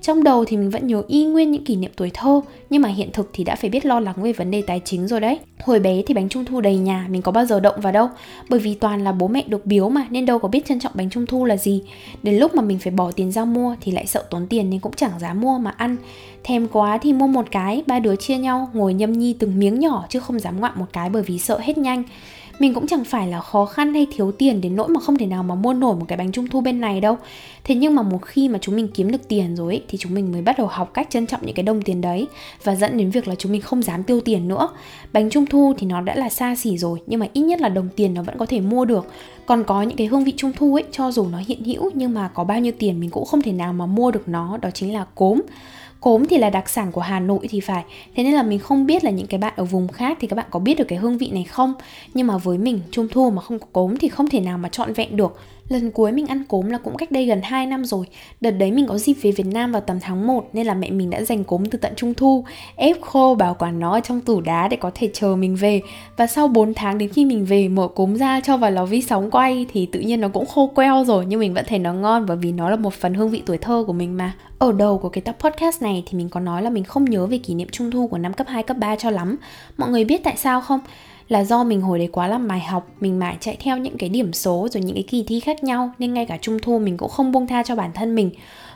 Trong 0.00 0.24
đầu 0.24 0.44
thì 0.44 0.56
mình 0.56 0.70
vẫn 0.70 0.86
nhớ 0.86 1.02
y 1.08 1.24
nguyên 1.24 1.50
những 1.50 1.64
kỷ 1.64 1.76
niệm 1.76 1.90
tuổi 1.96 2.10
thơ 2.14 2.40
Nhưng 2.70 2.82
mà 2.82 2.88
hiện 2.88 3.10
thực 3.12 3.30
thì 3.32 3.44
đã 3.44 3.56
phải 3.56 3.70
biết 3.70 3.86
lo 3.86 4.00
lắng 4.00 4.14
về 4.22 4.32
vấn 4.32 4.50
đề 4.50 4.62
tài 4.62 4.80
chính 4.84 5.08
rồi 5.08 5.20
đấy. 5.20 5.38
Hồi 5.62 5.80
bé 5.80 6.02
thì 6.06 6.14
bánh 6.14 6.28
trung 6.28 6.44
thu 6.44 6.60
đầy 6.60 6.76
nhà 6.76 7.06
mình 7.10 7.22
có 7.22 7.32
bao 7.32 7.44
giờ 7.44 7.60
động 7.60 7.80
vào 7.80 7.92
đâu. 7.92 8.08
Bởi 8.48 8.60
vì 8.60 8.74
toàn 8.74 9.04
là 9.04 9.12
bố 9.12 9.28
mẹ 9.28 9.44
được 9.46 9.66
biếu 9.66 9.88
mà 9.88 10.06
nên 10.10 10.26
đâu 10.26 10.38
có 10.38 10.48
biết 10.48 10.66
trân 10.66 10.80
trọng 10.80 10.92
bánh 10.94 11.10
trung 11.10 11.26
thu 11.26 11.44
là 11.44 11.56
gì. 11.56 11.82
Đến 12.22 12.34
lúc 12.34 12.54
mà 12.54 12.62
mình 12.62 12.78
phải 12.78 12.92
bỏ 12.92 13.12
tiền 13.12 13.32
ra 13.32 13.44
mua 13.44 13.76
thì 13.80 13.92
lại 13.92 14.06
sợ 14.06 14.24
tốn 14.30 14.46
tiền 14.46 14.70
nên 14.70 14.80
cũng 14.80 14.92
chẳng 14.96 15.18
dám 15.20 15.40
mua 15.40 15.58
mà 15.58 15.70
ăn. 15.70 15.96
Thèm 16.44 16.68
quá 16.68 16.98
thì 16.98 17.12
mua 17.12 17.26
một 17.26 17.46
cái, 17.50 17.82
ba 17.86 17.98
đứa 17.98 18.16
chia 18.16 18.36
nhau 18.36 18.70
ngồi 18.74 18.94
nhâm 18.94 19.12
nhi 19.12 19.36
từng 19.38 19.58
miếng 19.58 19.80
nhỏ 19.80 20.06
chứ 20.08 20.20
không 20.20 20.38
dám 20.38 20.60
ngoạm 20.60 20.72
một 20.78 20.86
cái 20.92 21.10
bởi 21.10 21.22
vì 21.22 21.38
sợ 21.38 21.58
hết 21.58 21.78
nhanh 21.78 22.02
mình 22.62 22.74
cũng 22.74 22.86
chẳng 22.86 23.04
phải 23.04 23.28
là 23.28 23.40
khó 23.40 23.66
khăn 23.66 23.94
hay 23.94 24.06
thiếu 24.12 24.32
tiền 24.32 24.60
đến 24.60 24.76
nỗi 24.76 24.88
mà 24.88 25.00
không 25.00 25.18
thể 25.18 25.26
nào 25.26 25.42
mà 25.42 25.54
mua 25.54 25.72
nổi 25.72 25.96
một 25.96 26.04
cái 26.08 26.18
bánh 26.18 26.32
trung 26.32 26.48
thu 26.48 26.60
bên 26.60 26.80
này 26.80 27.00
đâu. 27.00 27.16
Thế 27.64 27.74
nhưng 27.74 27.94
mà 27.94 28.02
một 28.02 28.18
khi 28.22 28.48
mà 28.48 28.58
chúng 28.62 28.76
mình 28.76 28.88
kiếm 28.94 29.10
được 29.10 29.28
tiền 29.28 29.56
rồi 29.56 29.74
ấy, 29.74 29.82
thì 29.88 29.98
chúng 29.98 30.14
mình 30.14 30.32
mới 30.32 30.42
bắt 30.42 30.58
đầu 30.58 30.66
học 30.66 30.94
cách 30.94 31.06
trân 31.10 31.26
trọng 31.26 31.40
những 31.46 31.54
cái 31.54 31.62
đồng 31.62 31.82
tiền 31.82 32.00
đấy 32.00 32.26
và 32.64 32.74
dẫn 32.74 32.96
đến 32.96 33.10
việc 33.10 33.28
là 33.28 33.34
chúng 33.34 33.52
mình 33.52 33.60
không 33.60 33.82
dám 33.82 34.02
tiêu 34.02 34.20
tiền 34.20 34.48
nữa. 34.48 34.68
Bánh 35.12 35.30
trung 35.30 35.46
thu 35.46 35.74
thì 35.78 35.86
nó 35.86 36.00
đã 36.00 36.14
là 36.14 36.28
xa 36.28 36.54
xỉ 36.54 36.78
rồi 36.78 37.02
nhưng 37.06 37.20
mà 37.20 37.26
ít 37.32 37.42
nhất 37.42 37.60
là 37.60 37.68
đồng 37.68 37.88
tiền 37.96 38.14
nó 38.14 38.22
vẫn 38.22 38.38
có 38.38 38.46
thể 38.46 38.60
mua 38.60 38.84
được. 38.84 39.06
Còn 39.46 39.64
có 39.64 39.82
những 39.82 39.96
cái 39.96 40.06
hương 40.06 40.24
vị 40.24 40.32
trung 40.36 40.52
thu 40.56 40.74
ấy 40.74 40.84
cho 40.92 41.10
dù 41.10 41.26
nó 41.26 41.38
hiện 41.46 41.64
hữu 41.64 41.90
nhưng 41.94 42.14
mà 42.14 42.28
có 42.28 42.44
bao 42.44 42.60
nhiêu 42.60 42.72
tiền 42.78 43.00
mình 43.00 43.10
cũng 43.10 43.24
không 43.24 43.42
thể 43.42 43.52
nào 43.52 43.72
mà 43.72 43.86
mua 43.86 44.10
được 44.10 44.28
nó 44.28 44.56
đó 44.56 44.70
chính 44.74 44.94
là 44.94 45.04
cốm. 45.14 45.40
Cốm 46.02 46.26
thì 46.26 46.38
là 46.38 46.50
đặc 46.50 46.68
sản 46.68 46.92
của 46.92 47.00
Hà 47.00 47.20
Nội 47.20 47.46
thì 47.50 47.60
phải. 47.60 47.84
Thế 48.16 48.22
nên 48.22 48.32
là 48.32 48.42
mình 48.42 48.58
không 48.58 48.86
biết 48.86 49.04
là 49.04 49.10
những 49.10 49.26
cái 49.26 49.38
bạn 49.38 49.52
ở 49.56 49.64
vùng 49.64 49.88
khác 49.88 50.18
thì 50.20 50.28
các 50.28 50.36
bạn 50.36 50.46
có 50.50 50.58
biết 50.58 50.78
được 50.78 50.84
cái 50.88 50.98
hương 50.98 51.18
vị 51.18 51.30
này 51.30 51.44
không? 51.44 51.74
Nhưng 52.14 52.26
mà 52.26 52.38
với 52.38 52.58
mình, 52.58 52.80
Trung 52.90 53.08
Thu 53.10 53.30
mà 53.30 53.42
không 53.42 53.58
có 53.58 53.66
cốm 53.72 53.96
thì 53.96 54.08
không 54.08 54.28
thể 54.28 54.40
nào 54.40 54.58
mà 54.58 54.68
trọn 54.68 54.92
vẹn 54.92 55.16
được. 55.16 55.40
Lần 55.68 55.90
cuối 55.90 56.12
mình 56.12 56.26
ăn 56.26 56.44
cốm 56.48 56.70
là 56.70 56.78
cũng 56.78 56.96
cách 56.96 57.12
đây 57.12 57.26
gần 57.26 57.40
2 57.42 57.66
năm 57.66 57.84
rồi. 57.84 58.06
Đợt 58.40 58.50
đấy 58.50 58.72
mình 58.72 58.86
có 58.86 58.98
dịp 58.98 59.14
về 59.22 59.32
Việt 59.32 59.46
Nam 59.46 59.72
vào 59.72 59.80
tầm 59.80 60.00
tháng 60.00 60.26
1 60.26 60.48
Nên 60.52 60.66
là 60.66 60.74
mẹ 60.74 60.90
mình 60.90 61.10
đã 61.10 61.22
dành 61.22 61.44
cốm 61.44 61.66
từ 61.66 61.78
tận 61.78 61.92
Trung 61.96 62.14
Thu. 62.14 62.44
Ép 62.76 63.00
khô 63.00 63.34
bảo 63.34 63.56
quản 63.58 63.80
nó 63.80 63.92
ở 63.92 64.00
trong 64.00 64.20
tủ 64.20 64.40
đá 64.40 64.68
để 64.68 64.76
có 64.76 64.90
thể 64.94 65.10
chờ 65.12 65.36
mình 65.36 65.56
về. 65.56 65.80
Và 66.16 66.26
sau 66.26 66.48
4 66.48 66.74
tháng 66.74 66.98
đến 66.98 67.08
khi 67.08 67.24
mình 67.24 67.44
về 67.44 67.68
mở 67.68 67.88
cốm 67.88 68.14
ra 68.14 68.40
cho 68.40 68.56
vào 68.56 68.70
lò 68.70 68.84
vi 68.84 69.02
sóng 69.02 69.30
quay 69.30 69.66
Thì 69.72 69.86
tự 69.92 70.00
nhiên 70.00 70.20
nó 70.20 70.28
cũng 70.28 70.46
khô 70.46 70.66
queo 70.66 71.04
rồi 71.04 71.26
Nhưng 71.26 71.40
mình 71.40 71.54
vẫn 71.54 71.64
thấy 71.68 71.78
nó 71.78 71.92
ngon 71.92 72.26
bởi 72.26 72.36
vì 72.36 72.52
nó 72.52 72.70
là 72.70 72.76
một 72.76 72.94
phần 72.94 73.14
hương 73.14 73.30
vị 73.30 73.42
tuổi 73.46 73.58
thơ 73.58 73.84
của 73.86 73.92
mình 73.92 74.16
mà. 74.16 74.32
Ở 74.58 74.72
đầu 74.72 74.98
của 74.98 75.08
cái 75.08 75.22
tập 75.22 75.36
podcast 75.40 75.82
này 75.82 76.02
thì 76.06 76.18
mình 76.18 76.28
có 76.28 76.40
nói 76.40 76.62
là 76.62 76.70
mình 76.70 76.84
không 76.84 77.04
nhớ 77.04 77.26
về 77.26 77.38
kỷ 77.38 77.54
niệm 77.54 77.68
trung 77.68 77.90
thu 77.90 78.06
của 78.06 78.18
năm 78.18 78.32
cấp 78.32 78.46
2, 78.50 78.62
cấp 78.62 78.76
3 78.76 78.96
cho 78.96 79.10
lắm. 79.10 79.36
Mọi 79.76 79.90
người 79.90 80.04
biết 80.04 80.24
tại 80.24 80.36
sao 80.36 80.60
không? 80.60 80.80
Là 81.32 81.44
do 81.44 81.64
mình 81.64 81.80
hồi 81.80 81.98
đấy 81.98 82.08
quá 82.12 82.28
là 82.28 82.38
mài 82.38 82.60
học, 82.60 82.88
mình 83.00 83.18
mãi 83.18 83.36
chạy 83.40 83.56
theo 83.60 83.78
những 83.78 83.96
cái 83.98 84.08
điểm 84.08 84.32
số 84.32 84.68
rồi 84.72 84.82
những 84.82 84.94
cái 84.94 85.02
kỳ 85.02 85.24
thi 85.26 85.40
khác 85.40 85.64
nhau, 85.64 85.90
nên 85.98 86.14
ngay 86.14 86.26
cả 86.26 86.38
trung 86.40 86.58
thu 86.62 86.78
mình 86.78 86.96
cũng 86.96 87.08
không 87.08 87.32
buông 87.32 87.46
tha 87.46 87.62
cho 87.62 87.76
bản 87.76 87.90
thân 87.94 88.14
mình. 88.14 88.30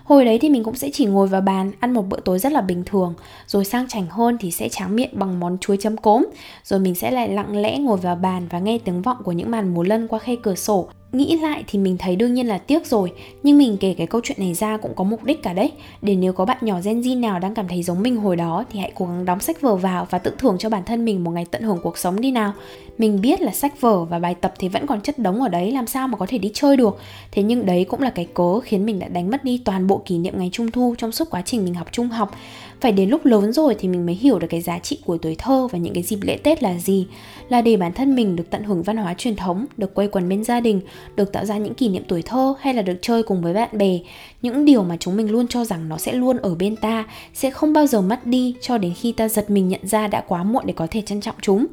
Hồi 0.05 0.25
đấy 0.25 0.39
thì 0.39 0.49
mình 0.49 0.65
cũng 0.65 0.75
sẽ 0.75 0.91
chỉ 0.93 1.07
ngồi 1.07 1.27
vào 1.27 1.41
bàn, 1.41 1.73
ăn 1.81 1.95
một 1.95 2.03
bữa 2.09 2.21
tối 2.21 2.39
rất 2.39 2.53
là 2.53 2.61
bình 2.61 2.83
thường, 2.87 3.15
rồi 3.47 3.65
sang 3.65 3.89
chảnh 3.89 4.07
hơn 4.11 4.37
thì 4.41 4.51
sẽ 4.51 4.69
tráng 4.69 4.97
miệng 4.97 5.11
bằng 5.13 5.41
món 5.41 5.59
chuối 5.59 5.77
chấm 5.81 5.97
cốm. 5.97 6.27
Rồi 6.65 6.81
mình 6.81 6.95
sẽ 6.95 7.11
lại 7.11 7.29
lặng 7.29 7.57
lẽ 7.57 7.79
ngồi 7.79 7.97
vào 7.97 8.17
bàn 8.17 8.47
và 8.51 8.59
nghe 8.59 8.79
tiếng 8.79 9.03
vọng 9.03 9.17
của 9.25 9.33
những 9.33 9.51
màn 9.51 9.75
múa 9.75 9.83
lân 9.83 10.09
qua 10.09 10.19
khe 10.19 10.37
cửa 10.43 10.55
sổ 10.55 10.89
nghĩ 11.13 11.37
lại 11.37 11.65
thì 11.67 11.79
mình 11.79 11.97
thấy 11.99 12.17
đương 12.17 12.35
nhiên 12.35 12.47
là 12.47 12.59
tiếc 12.59 12.87
rồi, 12.87 13.13
nhưng 13.43 13.59
mình 13.59 13.77
kể 13.81 13.95
cái 13.99 14.07
câu 14.07 14.21
chuyện 14.25 14.39
này 14.41 14.55
ra 14.55 14.77
cũng 14.77 14.95
có 14.95 15.05
mục 15.05 15.25
đích 15.25 15.43
cả 15.43 15.53
đấy. 15.53 15.73
Để 16.03 16.15
nếu 16.15 16.33
có 16.33 16.45
bạn 16.45 16.59
nhỏ 16.61 16.79
Gen 16.85 17.01
Z 17.01 17.21
nào 17.21 17.39
đang 17.39 17.55
cảm 17.55 17.69
thấy 17.69 17.83
giống 17.83 18.03
mình 18.03 18.17
hồi 18.17 18.37
đó 18.37 18.65
thì 18.73 18.79
hãy 18.79 18.93
cố 18.95 19.07
gắng 19.07 19.25
đóng 19.25 19.41
sách 19.41 19.61
vở 19.61 19.77
vào 19.77 20.07
và 20.11 20.19
tự 20.19 20.33
thưởng 20.39 20.57
cho 20.59 20.69
bản 20.69 20.83
thân 20.87 21.05
mình 21.05 21.25
một 21.25 21.31
ngày 21.31 21.47
tận 21.51 21.63
hưởng 21.63 21.79
cuộc 21.83 21.99
sống 21.99 22.21
đi 22.21 22.31
nào. 22.31 22.53
Mình 22.99 23.21
biết 23.21 23.41
là 23.41 23.53
sách 23.53 23.81
vở 23.81 24.05
và 24.05 24.19
bài 24.19 24.35
tập 24.35 24.55
thì 24.59 24.69
vẫn 24.69 24.87
còn 24.87 25.01
chất 25.01 25.19
đống 25.19 25.43
ở 25.43 25.49
đấy, 25.49 25.73
làm 25.73 25.87
sao 25.87 26.09
mà 26.09 26.17
có 26.19 26.27
thể 26.29 26.39
đi 26.39 26.51
chơi 26.55 26.77
được. 26.77 26.99
Thế 27.33 27.43
nhưng 27.43 27.67
đấy 27.67 27.85
cũng 27.89 28.01
là 28.01 28.11
cái 28.11 28.27
cớ 28.35 28.61
khiến 28.61 28.87
mình 28.87 28.99
đã 28.99 29.09
đánh 29.09 29.31
mất 29.31 29.45
đi 29.45 29.63
toàn 29.65 29.87
bộ 29.87 30.03
kỷ 30.05 30.19
niệm 30.19 30.39
ngày 30.39 30.49
trung 30.53 30.71
thu 30.71 30.95
trong 30.99 31.13
suốt 31.13 31.31
quá 31.31 31.43
trình 31.45 31.65
mình 31.65 31.75
học 31.75 31.89
trung 31.93 32.09
học 32.09 32.35
phải 32.81 32.93
đến 32.93 33.11
lúc 33.11 33.25
lớn 33.25 33.53
rồi 33.53 33.77
thì 33.79 33.89
mình 33.89 34.07
mới 34.07 34.15
hiểu 34.15 34.39
được 34.39 34.47
cái 34.51 34.61
giá 34.61 34.79
trị 34.79 34.99
của 35.05 35.19
tuổi 35.19 35.35
thơ 35.35 35.69
và 35.73 35.79
những 35.79 35.95
cái 35.95 36.03
dịp 36.03 36.19
lễ 36.23 36.37
tết 36.37 36.63
là 36.63 36.79
gì. 36.79 37.07
Là 37.49 37.61
để 37.61 37.77
bản 37.77 37.93
thân 37.93 38.15
mình 38.15 38.37
được 38.37 38.51
tận 38.51 38.65
hưởng 38.65 38.83
văn 38.83 38.97
hóa 38.97 39.15
truyền 39.15 39.37
thống, 39.37 39.67
được 39.77 39.95
quây 39.95 40.09
quần 40.09 40.29
bên 40.29 40.45
gia 40.45 40.61
đình, 40.61 40.81
được 41.17 41.33
tạo 41.33 41.45
ra 41.45 41.59
những 41.59 41.75
kỷ 41.75 41.89
niệm 41.89 42.03
tuổi 42.09 42.23
thơ 42.23 42.55
hay 42.61 42.75
là 42.75 42.83
được 42.83 42.99
chơi 43.03 43.23
cùng 43.23 43.43
với 43.43 43.55
bạn 43.55 43.79
bè. 43.79 43.99
Những 44.43 44.65
điều 44.65 44.83
mà 44.83 44.97
chúng 45.01 45.17
mình 45.17 45.31
luôn 45.31 45.49
cho 45.49 45.65
rằng 45.65 45.89
nó 45.89 45.99
sẽ 45.99 46.13
luôn 46.13 46.37
ở 46.37 46.55
bên 46.55 46.77
ta, 46.77 47.05
sẽ 47.35 47.51
không 47.51 47.73
bao 47.73 47.87
giờ 47.87 48.01
mất 48.01 48.27
đi 48.27 48.55
cho 48.61 48.79
đến 48.79 48.95
khi 48.95 49.13
ta 49.13 49.29
giật 49.29 49.51
mình 49.51 49.69
nhận 49.69 49.87
ra 49.87 50.07
đã 50.07 50.21
quá 50.29 50.43
muộn 50.43 50.67
để 50.67 50.73
có 50.77 50.87
thể 50.91 51.03
trân 51.03 51.21
trọng 51.21 51.37
chúng. 51.41 51.67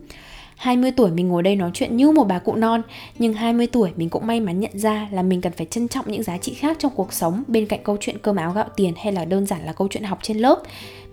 20 0.63 0.91
tuổi 0.91 1.11
mình 1.11 1.27
ngồi 1.27 1.43
đây 1.43 1.55
nói 1.55 1.71
chuyện 1.73 1.97
như 1.97 2.11
một 2.11 2.23
bà 2.23 2.39
cụ 2.39 2.55
non, 2.55 2.81
Nhưng 3.19 3.33
20 3.33 3.67
tuổi 3.67 3.91
mình 3.95 4.09
cũng 4.09 4.27
may 4.27 4.39
mắn 4.39 4.59
nhận 4.59 4.79
ra 4.79 5.07
là 5.11 5.21
mình 5.21 5.41
cần 5.41 5.53
phải 5.57 5.65
trân 5.65 5.87
trọng 5.87 6.05
những 6.07 6.23
giá 6.23 6.37
trị 6.37 6.53
khác 6.53 6.77
trong 6.79 6.91
cuộc 6.95 7.13
sống 7.13 7.43
Bên 7.47 7.65
cạnh 7.65 7.79
câu 7.83 7.97
chuyện 7.99 8.17
cơm 8.21 8.35
áo 8.35 8.51
gạo 8.51 8.65
tiền 8.75 8.93
hay 8.97 9.13
là 9.13 9.25
đơn 9.25 9.45
giản 9.45 9.65
là 9.65 9.73
câu 9.73 9.87
chuyện 9.91 10.03
học 10.03 10.19
trên 10.21 10.37
lớp 10.37 10.61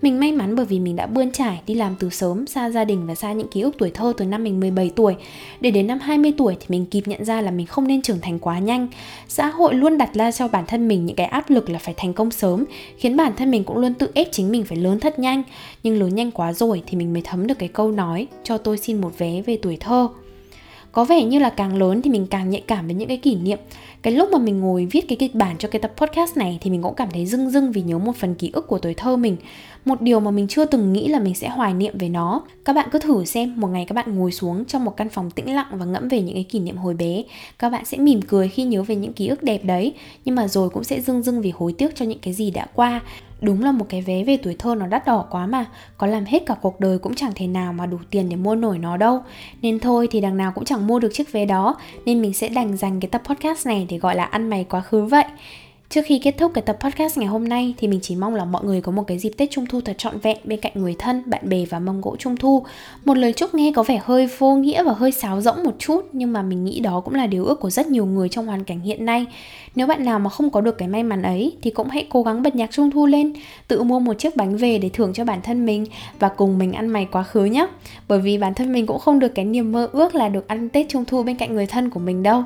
mình 0.01 0.19
may 0.19 0.31
mắn 0.31 0.55
bởi 0.55 0.65
vì 0.65 0.79
mình 0.79 0.95
đã 0.95 1.05
bươn 1.05 1.31
trải 1.31 1.61
đi 1.67 1.73
làm 1.73 1.95
từ 1.99 2.09
sớm, 2.09 2.47
xa 2.47 2.69
gia 2.69 2.85
đình 2.85 3.07
và 3.07 3.15
xa 3.15 3.33
những 3.33 3.47
ký 3.47 3.61
ức 3.61 3.75
tuổi 3.77 3.91
thơ 3.91 4.13
từ 4.17 4.25
năm 4.25 4.43
mình 4.43 4.59
17 4.59 4.91
tuổi. 4.95 5.15
Để 5.61 5.71
đến 5.71 5.87
năm 5.87 5.99
20 5.99 6.33
tuổi 6.37 6.55
thì 6.59 6.65
mình 6.69 6.85
kịp 6.85 7.03
nhận 7.07 7.25
ra 7.25 7.41
là 7.41 7.51
mình 7.51 7.65
không 7.65 7.87
nên 7.87 8.01
trưởng 8.01 8.21
thành 8.21 8.39
quá 8.39 8.59
nhanh. 8.59 8.87
Xã 9.27 9.47
hội 9.47 9.73
luôn 9.73 9.97
đặt 9.97 10.13
ra 10.13 10.31
cho 10.31 10.47
bản 10.47 10.65
thân 10.67 10.87
mình 10.87 11.05
những 11.05 11.15
cái 11.15 11.27
áp 11.27 11.49
lực 11.49 11.69
là 11.69 11.79
phải 11.79 11.93
thành 11.97 12.13
công 12.13 12.31
sớm, 12.31 12.65
khiến 12.97 13.17
bản 13.17 13.33
thân 13.37 13.51
mình 13.51 13.63
cũng 13.63 13.77
luôn 13.77 13.93
tự 13.93 14.07
ép 14.13 14.27
chính 14.31 14.51
mình 14.51 14.65
phải 14.65 14.77
lớn 14.77 14.99
thật 14.99 15.19
nhanh. 15.19 15.43
Nhưng 15.83 15.99
lớn 15.99 16.15
nhanh 16.15 16.31
quá 16.31 16.53
rồi 16.53 16.83
thì 16.87 16.97
mình 16.97 17.13
mới 17.13 17.21
thấm 17.21 17.47
được 17.47 17.59
cái 17.59 17.69
câu 17.69 17.91
nói 17.91 18.27
cho 18.43 18.57
tôi 18.57 18.77
xin 18.77 19.01
một 19.01 19.17
vé 19.17 19.41
về 19.41 19.57
tuổi 19.61 19.77
thơ 19.79 20.09
có 20.91 21.05
vẻ 21.05 21.23
như 21.23 21.39
là 21.39 21.49
càng 21.49 21.75
lớn 21.75 22.01
thì 22.01 22.09
mình 22.09 22.27
càng 22.27 22.49
nhạy 22.49 22.63
cảm 22.67 22.85
với 22.85 22.95
những 22.95 23.07
cái 23.07 23.17
kỷ 23.17 23.35
niệm. 23.35 23.59
Cái 24.01 24.13
lúc 24.13 24.29
mà 24.31 24.37
mình 24.37 24.59
ngồi 24.59 24.85
viết 24.85 25.07
cái 25.07 25.15
kịch 25.15 25.35
bản 25.35 25.55
cho 25.57 25.67
cái 25.67 25.79
tập 25.79 25.93
podcast 25.97 26.37
này 26.37 26.57
thì 26.61 26.71
mình 26.71 26.81
cũng 26.81 26.95
cảm 26.95 27.09
thấy 27.11 27.25
rưng 27.25 27.49
rưng 27.49 27.71
vì 27.71 27.81
nhớ 27.81 27.97
một 27.97 28.15
phần 28.15 28.35
ký 28.35 28.49
ức 28.53 28.67
của 28.67 28.79
tuổi 28.79 28.93
thơ 28.93 29.17
mình. 29.17 29.37
Một 29.85 30.01
điều 30.01 30.19
mà 30.19 30.31
mình 30.31 30.47
chưa 30.47 30.65
từng 30.65 30.93
nghĩ 30.93 31.07
là 31.07 31.19
mình 31.19 31.35
sẽ 31.35 31.49
hoài 31.49 31.73
niệm 31.73 31.97
về 31.97 32.09
nó. 32.09 32.41
Các 32.65 32.73
bạn 32.73 32.89
cứ 32.91 32.99
thử 32.99 33.25
xem, 33.25 33.59
một 33.59 33.67
ngày 33.67 33.85
các 33.85 33.93
bạn 33.93 34.15
ngồi 34.15 34.31
xuống 34.31 34.65
trong 34.65 34.85
một 34.85 34.97
căn 34.97 35.09
phòng 35.09 35.31
tĩnh 35.31 35.55
lặng 35.55 35.67
và 35.71 35.85
ngẫm 35.85 36.07
về 36.07 36.21
những 36.21 36.35
cái 36.35 36.43
kỷ 36.43 36.59
niệm 36.59 36.77
hồi 36.77 36.93
bé, 36.93 37.23
các 37.59 37.69
bạn 37.69 37.85
sẽ 37.85 37.97
mỉm 37.97 38.21
cười 38.21 38.47
khi 38.47 38.63
nhớ 38.63 38.83
về 38.83 38.95
những 38.95 39.13
ký 39.13 39.27
ức 39.27 39.43
đẹp 39.43 39.65
đấy. 39.65 39.93
Nhưng 40.25 40.35
mà 40.35 40.47
rồi 40.47 40.69
cũng 40.69 40.83
sẽ 40.83 41.01
rưng 41.01 41.21
rưng 41.21 41.41
vì 41.41 41.51
hối 41.55 41.73
tiếc 41.73 41.95
cho 41.95 42.05
những 42.05 42.19
cái 42.19 42.33
gì 42.33 42.51
đã 42.51 42.67
qua. 42.73 43.01
Đúng 43.41 43.63
là 43.63 43.71
một 43.71 43.85
cái 43.89 44.01
vé 44.01 44.23
về 44.23 44.37
tuổi 44.37 44.55
thơ 44.59 44.75
nó 44.75 44.87
đắt 44.87 45.05
đỏ 45.05 45.25
quá 45.29 45.45
mà. 45.45 45.65
Có 45.97 46.07
làm 46.07 46.25
hết 46.25 46.45
cả 46.45 46.55
cuộc 46.61 46.79
đời 46.79 46.99
cũng 46.99 47.15
chẳng 47.15 47.31
thể 47.35 47.47
nào 47.47 47.73
mà 47.73 47.85
đủ 47.85 47.97
tiền 48.09 48.29
để 48.29 48.35
mua 48.35 48.55
nổi 48.55 48.77
nó 48.77 48.97
đâu. 48.97 49.23
Nên 49.61 49.79
thôi 49.79 50.07
thì 50.11 50.21
đằng 50.21 50.37
nào 50.37 50.51
cũng 50.55 50.65
chẳng 50.65 50.87
mua 50.87 50.99
được 50.99 51.09
chiếc 51.13 51.31
vé 51.31 51.45
đó, 51.45 51.75
Nên 52.05 52.21
mình 52.21 52.33
sẽ 52.33 52.49
đành 52.49 52.77
dành 52.77 52.99
cái 52.99 53.09
tập 53.09 53.21
podcast 53.25 53.67
này 53.67 53.87
để 53.89 53.97
gọi 53.97 54.15
là 54.15 54.23
ăn 54.23 54.49
mày 54.49 54.63
quá 54.63 54.81
khứ 54.81 55.05
vậy. 55.05 55.25
Trước 55.91 56.01
khi 56.05 56.19
kết 56.19 56.35
thúc 56.37 56.51
cái 56.53 56.61
tập 56.61 56.77
podcast 56.79 57.17
ngày 57.17 57.27
hôm 57.27 57.49
nay 57.49 57.73
thì 57.77 57.87
mình 57.87 57.99
chỉ 58.03 58.15
mong 58.15 58.35
là 58.35 58.45
mọi 58.45 58.63
người 58.63 58.81
có 58.81 58.91
một 58.91 59.03
cái 59.07 59.17
dịp 59.17 59.29
Tết 59.37 59.51
Trung 59.51 59.65
Thu 59.65 59.81
thật 59.81 59.97
trọn 59.97 60.19
vẹn 60.19 60.37
bên 60.43 60.59
cạnh 60.59 60.71
người 60.75 60.95
thân, 60.99 61.23
bạn 61.25 61.49
bè 61.49 61.65
và 61.65 61.79
mâm 61.79 62.01
gỗ 62.01 62.15
Trung 62.19 62.37
Thu. 62.37 62.63
Một 63.05 63.17
lời 63.17 63.33
chúc 63.33 63.53
nghe 63.55 63.71
có 63.75 63.83
vẻ 63.83 64.01
hơi 64.03 64.29
vô 64.37 64.55
nghĩa 64.55 64.83
và 64.83 64.93
hơi 64.93 65.11
sáo 65.11 65.41
rỗng 65.41 65.63
một 65.63 65.75
chút 65.79 66.05
nhưng 66.13 66.33
mà 66.33 66.41
mình 66.41 66.65
nghĩ 66.65 66.79
đó 66.79 67.01
cũng 67.05 67.15
là 67.15 67.27
điều 67.27 67.45
ước 67.45 67.59
của 67.59 67.69
rất 67.69 67.87
nhiều 67.87 68.05
người 68.05 68.29
trong 68.29 68.47
hoàn 68.47 68.63
cảnh 68.63 68.79
hiện 68.79 69.05
nay. 69.05 69.25
Nếu 69.75 69.87
bạn 69.87 70.05
nào 70.05 70.19
mà 70.19 70.29
không 70.29 70.49
có 70.49 70.61
được 70.61 70.77
cái 70.77 70.87
may 70.87 71.03
mắn 71.03 71.21
ấy 71.21 71.57
thì 71.61 71.71
cũng 71.71 71.89
hãy 71.89 72.07
cố 72.09 72.23
gắng 72.23 72.43
bật 72.43 72.55
nhạc 72.55 72.71
Trung 72.71 72.91
Thu 72.91 73.05
lên, 73.05 73.33
tự 73.67 73.83
mua 73.83 73.99
một 73.99 74.13
chiếc 74.19 74.35
bánh 74.35 74.57
về 74.57 74.77
để 74.77 74.89
thưởng 74.89 75.13
cho 75.13 75.25
bản 75.25 75.41
thân 75.41 75.65
mình 75.65 75.85
và 76.19 76.29
cùng 76.29 76.57
mình 76.57 76.73
ăn 76.73 76.87
mày 76.87 77.07
quá 77.11 77.23
khứ 77.23 77.45
nhé. 77.45 77.67
Bởi 78.07 78.19
vì 78.19 78.37
bản 78.37 78.53
thân 78.53 78.73
mình 78.73 78.85
cũng 78.85 78.99
không 78.99 79.19
được 79.19 79.35
cái 79.35 79.45
niềm 79.45 79.71
mơ 79.71 79.89
ước 79.91 80.15
là 80.15 80.29
được 80.29 80.47
ăn 80.47 80.69
Tết 80.69 80.89
Trung 80.89 81.05
Thu 81.05 81.23
bên 81.23 81.35
cạnh 81.35 81.55
người 81.55 81.65
thân 81.65 81.89
của 81.89 81.99
mình 81.99 82.23
đâu 82.23 82.43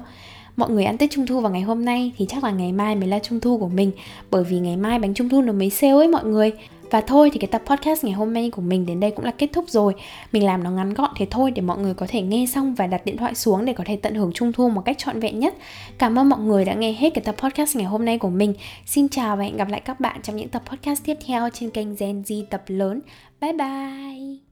mọi 0.56 0.70
người 0.70 0.84
ăn 0.84 0.98
Tết 0.98 1.12
Trung 1.12 1.28
Thu 1.28 1.40
vào 1.40 1.52
ngày 1.52 1.62
hôm 1.62 1.86
nay 1.86 2.12
thì 2.18 2.26
chắc 2.30 2.44
là 2.44 2.52
ngày 2.52 2.72
mai 2.72 2.96
mới 2.96 3.08
là 3.08 3.20
Trung 3.20 3.40
Thu 3.40 3.58
của 3.58 3.70
mình, 3.70 3.92
bởi 4.32 4.44
vì 4.44 4.60
ngày 4.60 4.78
mai 4.78 5.00
bánh 5.00 5.14
Trung 5.14 5.30
Thu 5.30 5.42
nó 5.42 5.54
mới 5.54 5.70
sale 5.70 5.94
ấy 5.94 6.08
mọi 6.08 6.26
người. 6.26 6.52
Và 6.92 7.02
thôi 7.02 7.30
thì 7.34 7.40
cái 7.40 7.48
tập 7.48 7.62
podcast 7.66 8.04
ngày 8.04 8.14
hôm 8.14 8.34
nay 8.34 8.50
của 8.50 8.62
mình 8.62 8.86
đến 8.86 9.00
đây 9.00 9.12
cũng 9.12 9.26
là 9.26 9.32
kết 9.32 9.50
thúc 9.54 9.66
rồi. 9.68 9.94
Mình 10.32 10.46
làm 10.46 10.64
nó 10.64 10.72
ngắn 10.72 10.94
gọn 10.94 11.12
thế 11.18 11.28
thôi 11.32 11.52
để 11.52 11.62
mọi 11.62 11.78
người 11.78 11.94
có 11.94 12.06
thể 12.10 12.22
nghe 12.22 12.46
xong 12.46 12.76
và 12.76 12.88
đặt 12.88 13.06
điện 13.06 13.18
thoại 13.18 13.36
xuống 13.36 13.66
để 13.66 13.74
có 13.74 13.84
thể 13.88 13.96
tận 13.96 14.16
hưởng 14.16 14.32
Trung 14.34 14.52
Thu 14.52 14.70
một 14.70 14.82
cách 14.86 14.98
trọn 14.98 15.20
vẹn 15.20 15.40
nhất. 15.40 15.56
Cảm 15.98 16.20
ơn 16.20 16.30
mọi 16.30 16.40
người 16.40 16.66
đã 16.66 16.74
nghe 16.74 16.94
hết 16.94 17.14
cái 17.14 17.24
tập 17.24 17.36
podcast 17.38 17.76
ngày 17.76 17.86
hôm 17.86 18.06
nay 18.06 18.18
của 18.18 18.30
mình. 18.30 18.54
Xin 18.86 19.10
chào 19.10 19.38
và 19.38 19.44
hẹn 19.44 19.58
gặp 19.58 19.70
lại 19.70 19.82
các 19.82 20.00
bạn 20.00 20.22
trong 20.24 20.36
những 20.36 20.50
tập 20.50 20.64
podcast 20.70 21.06
tiếp 21.06 21.18
theo 21.26 21.50
trên 21.54 21.70
kênh 21.70 21.96
Gen 21.96 22.22
Z 22.22 22.44
tập 22.50 22.64
lớn. 22.68 23.02
Bye 23.42 23.54
bye! 23.54 24.45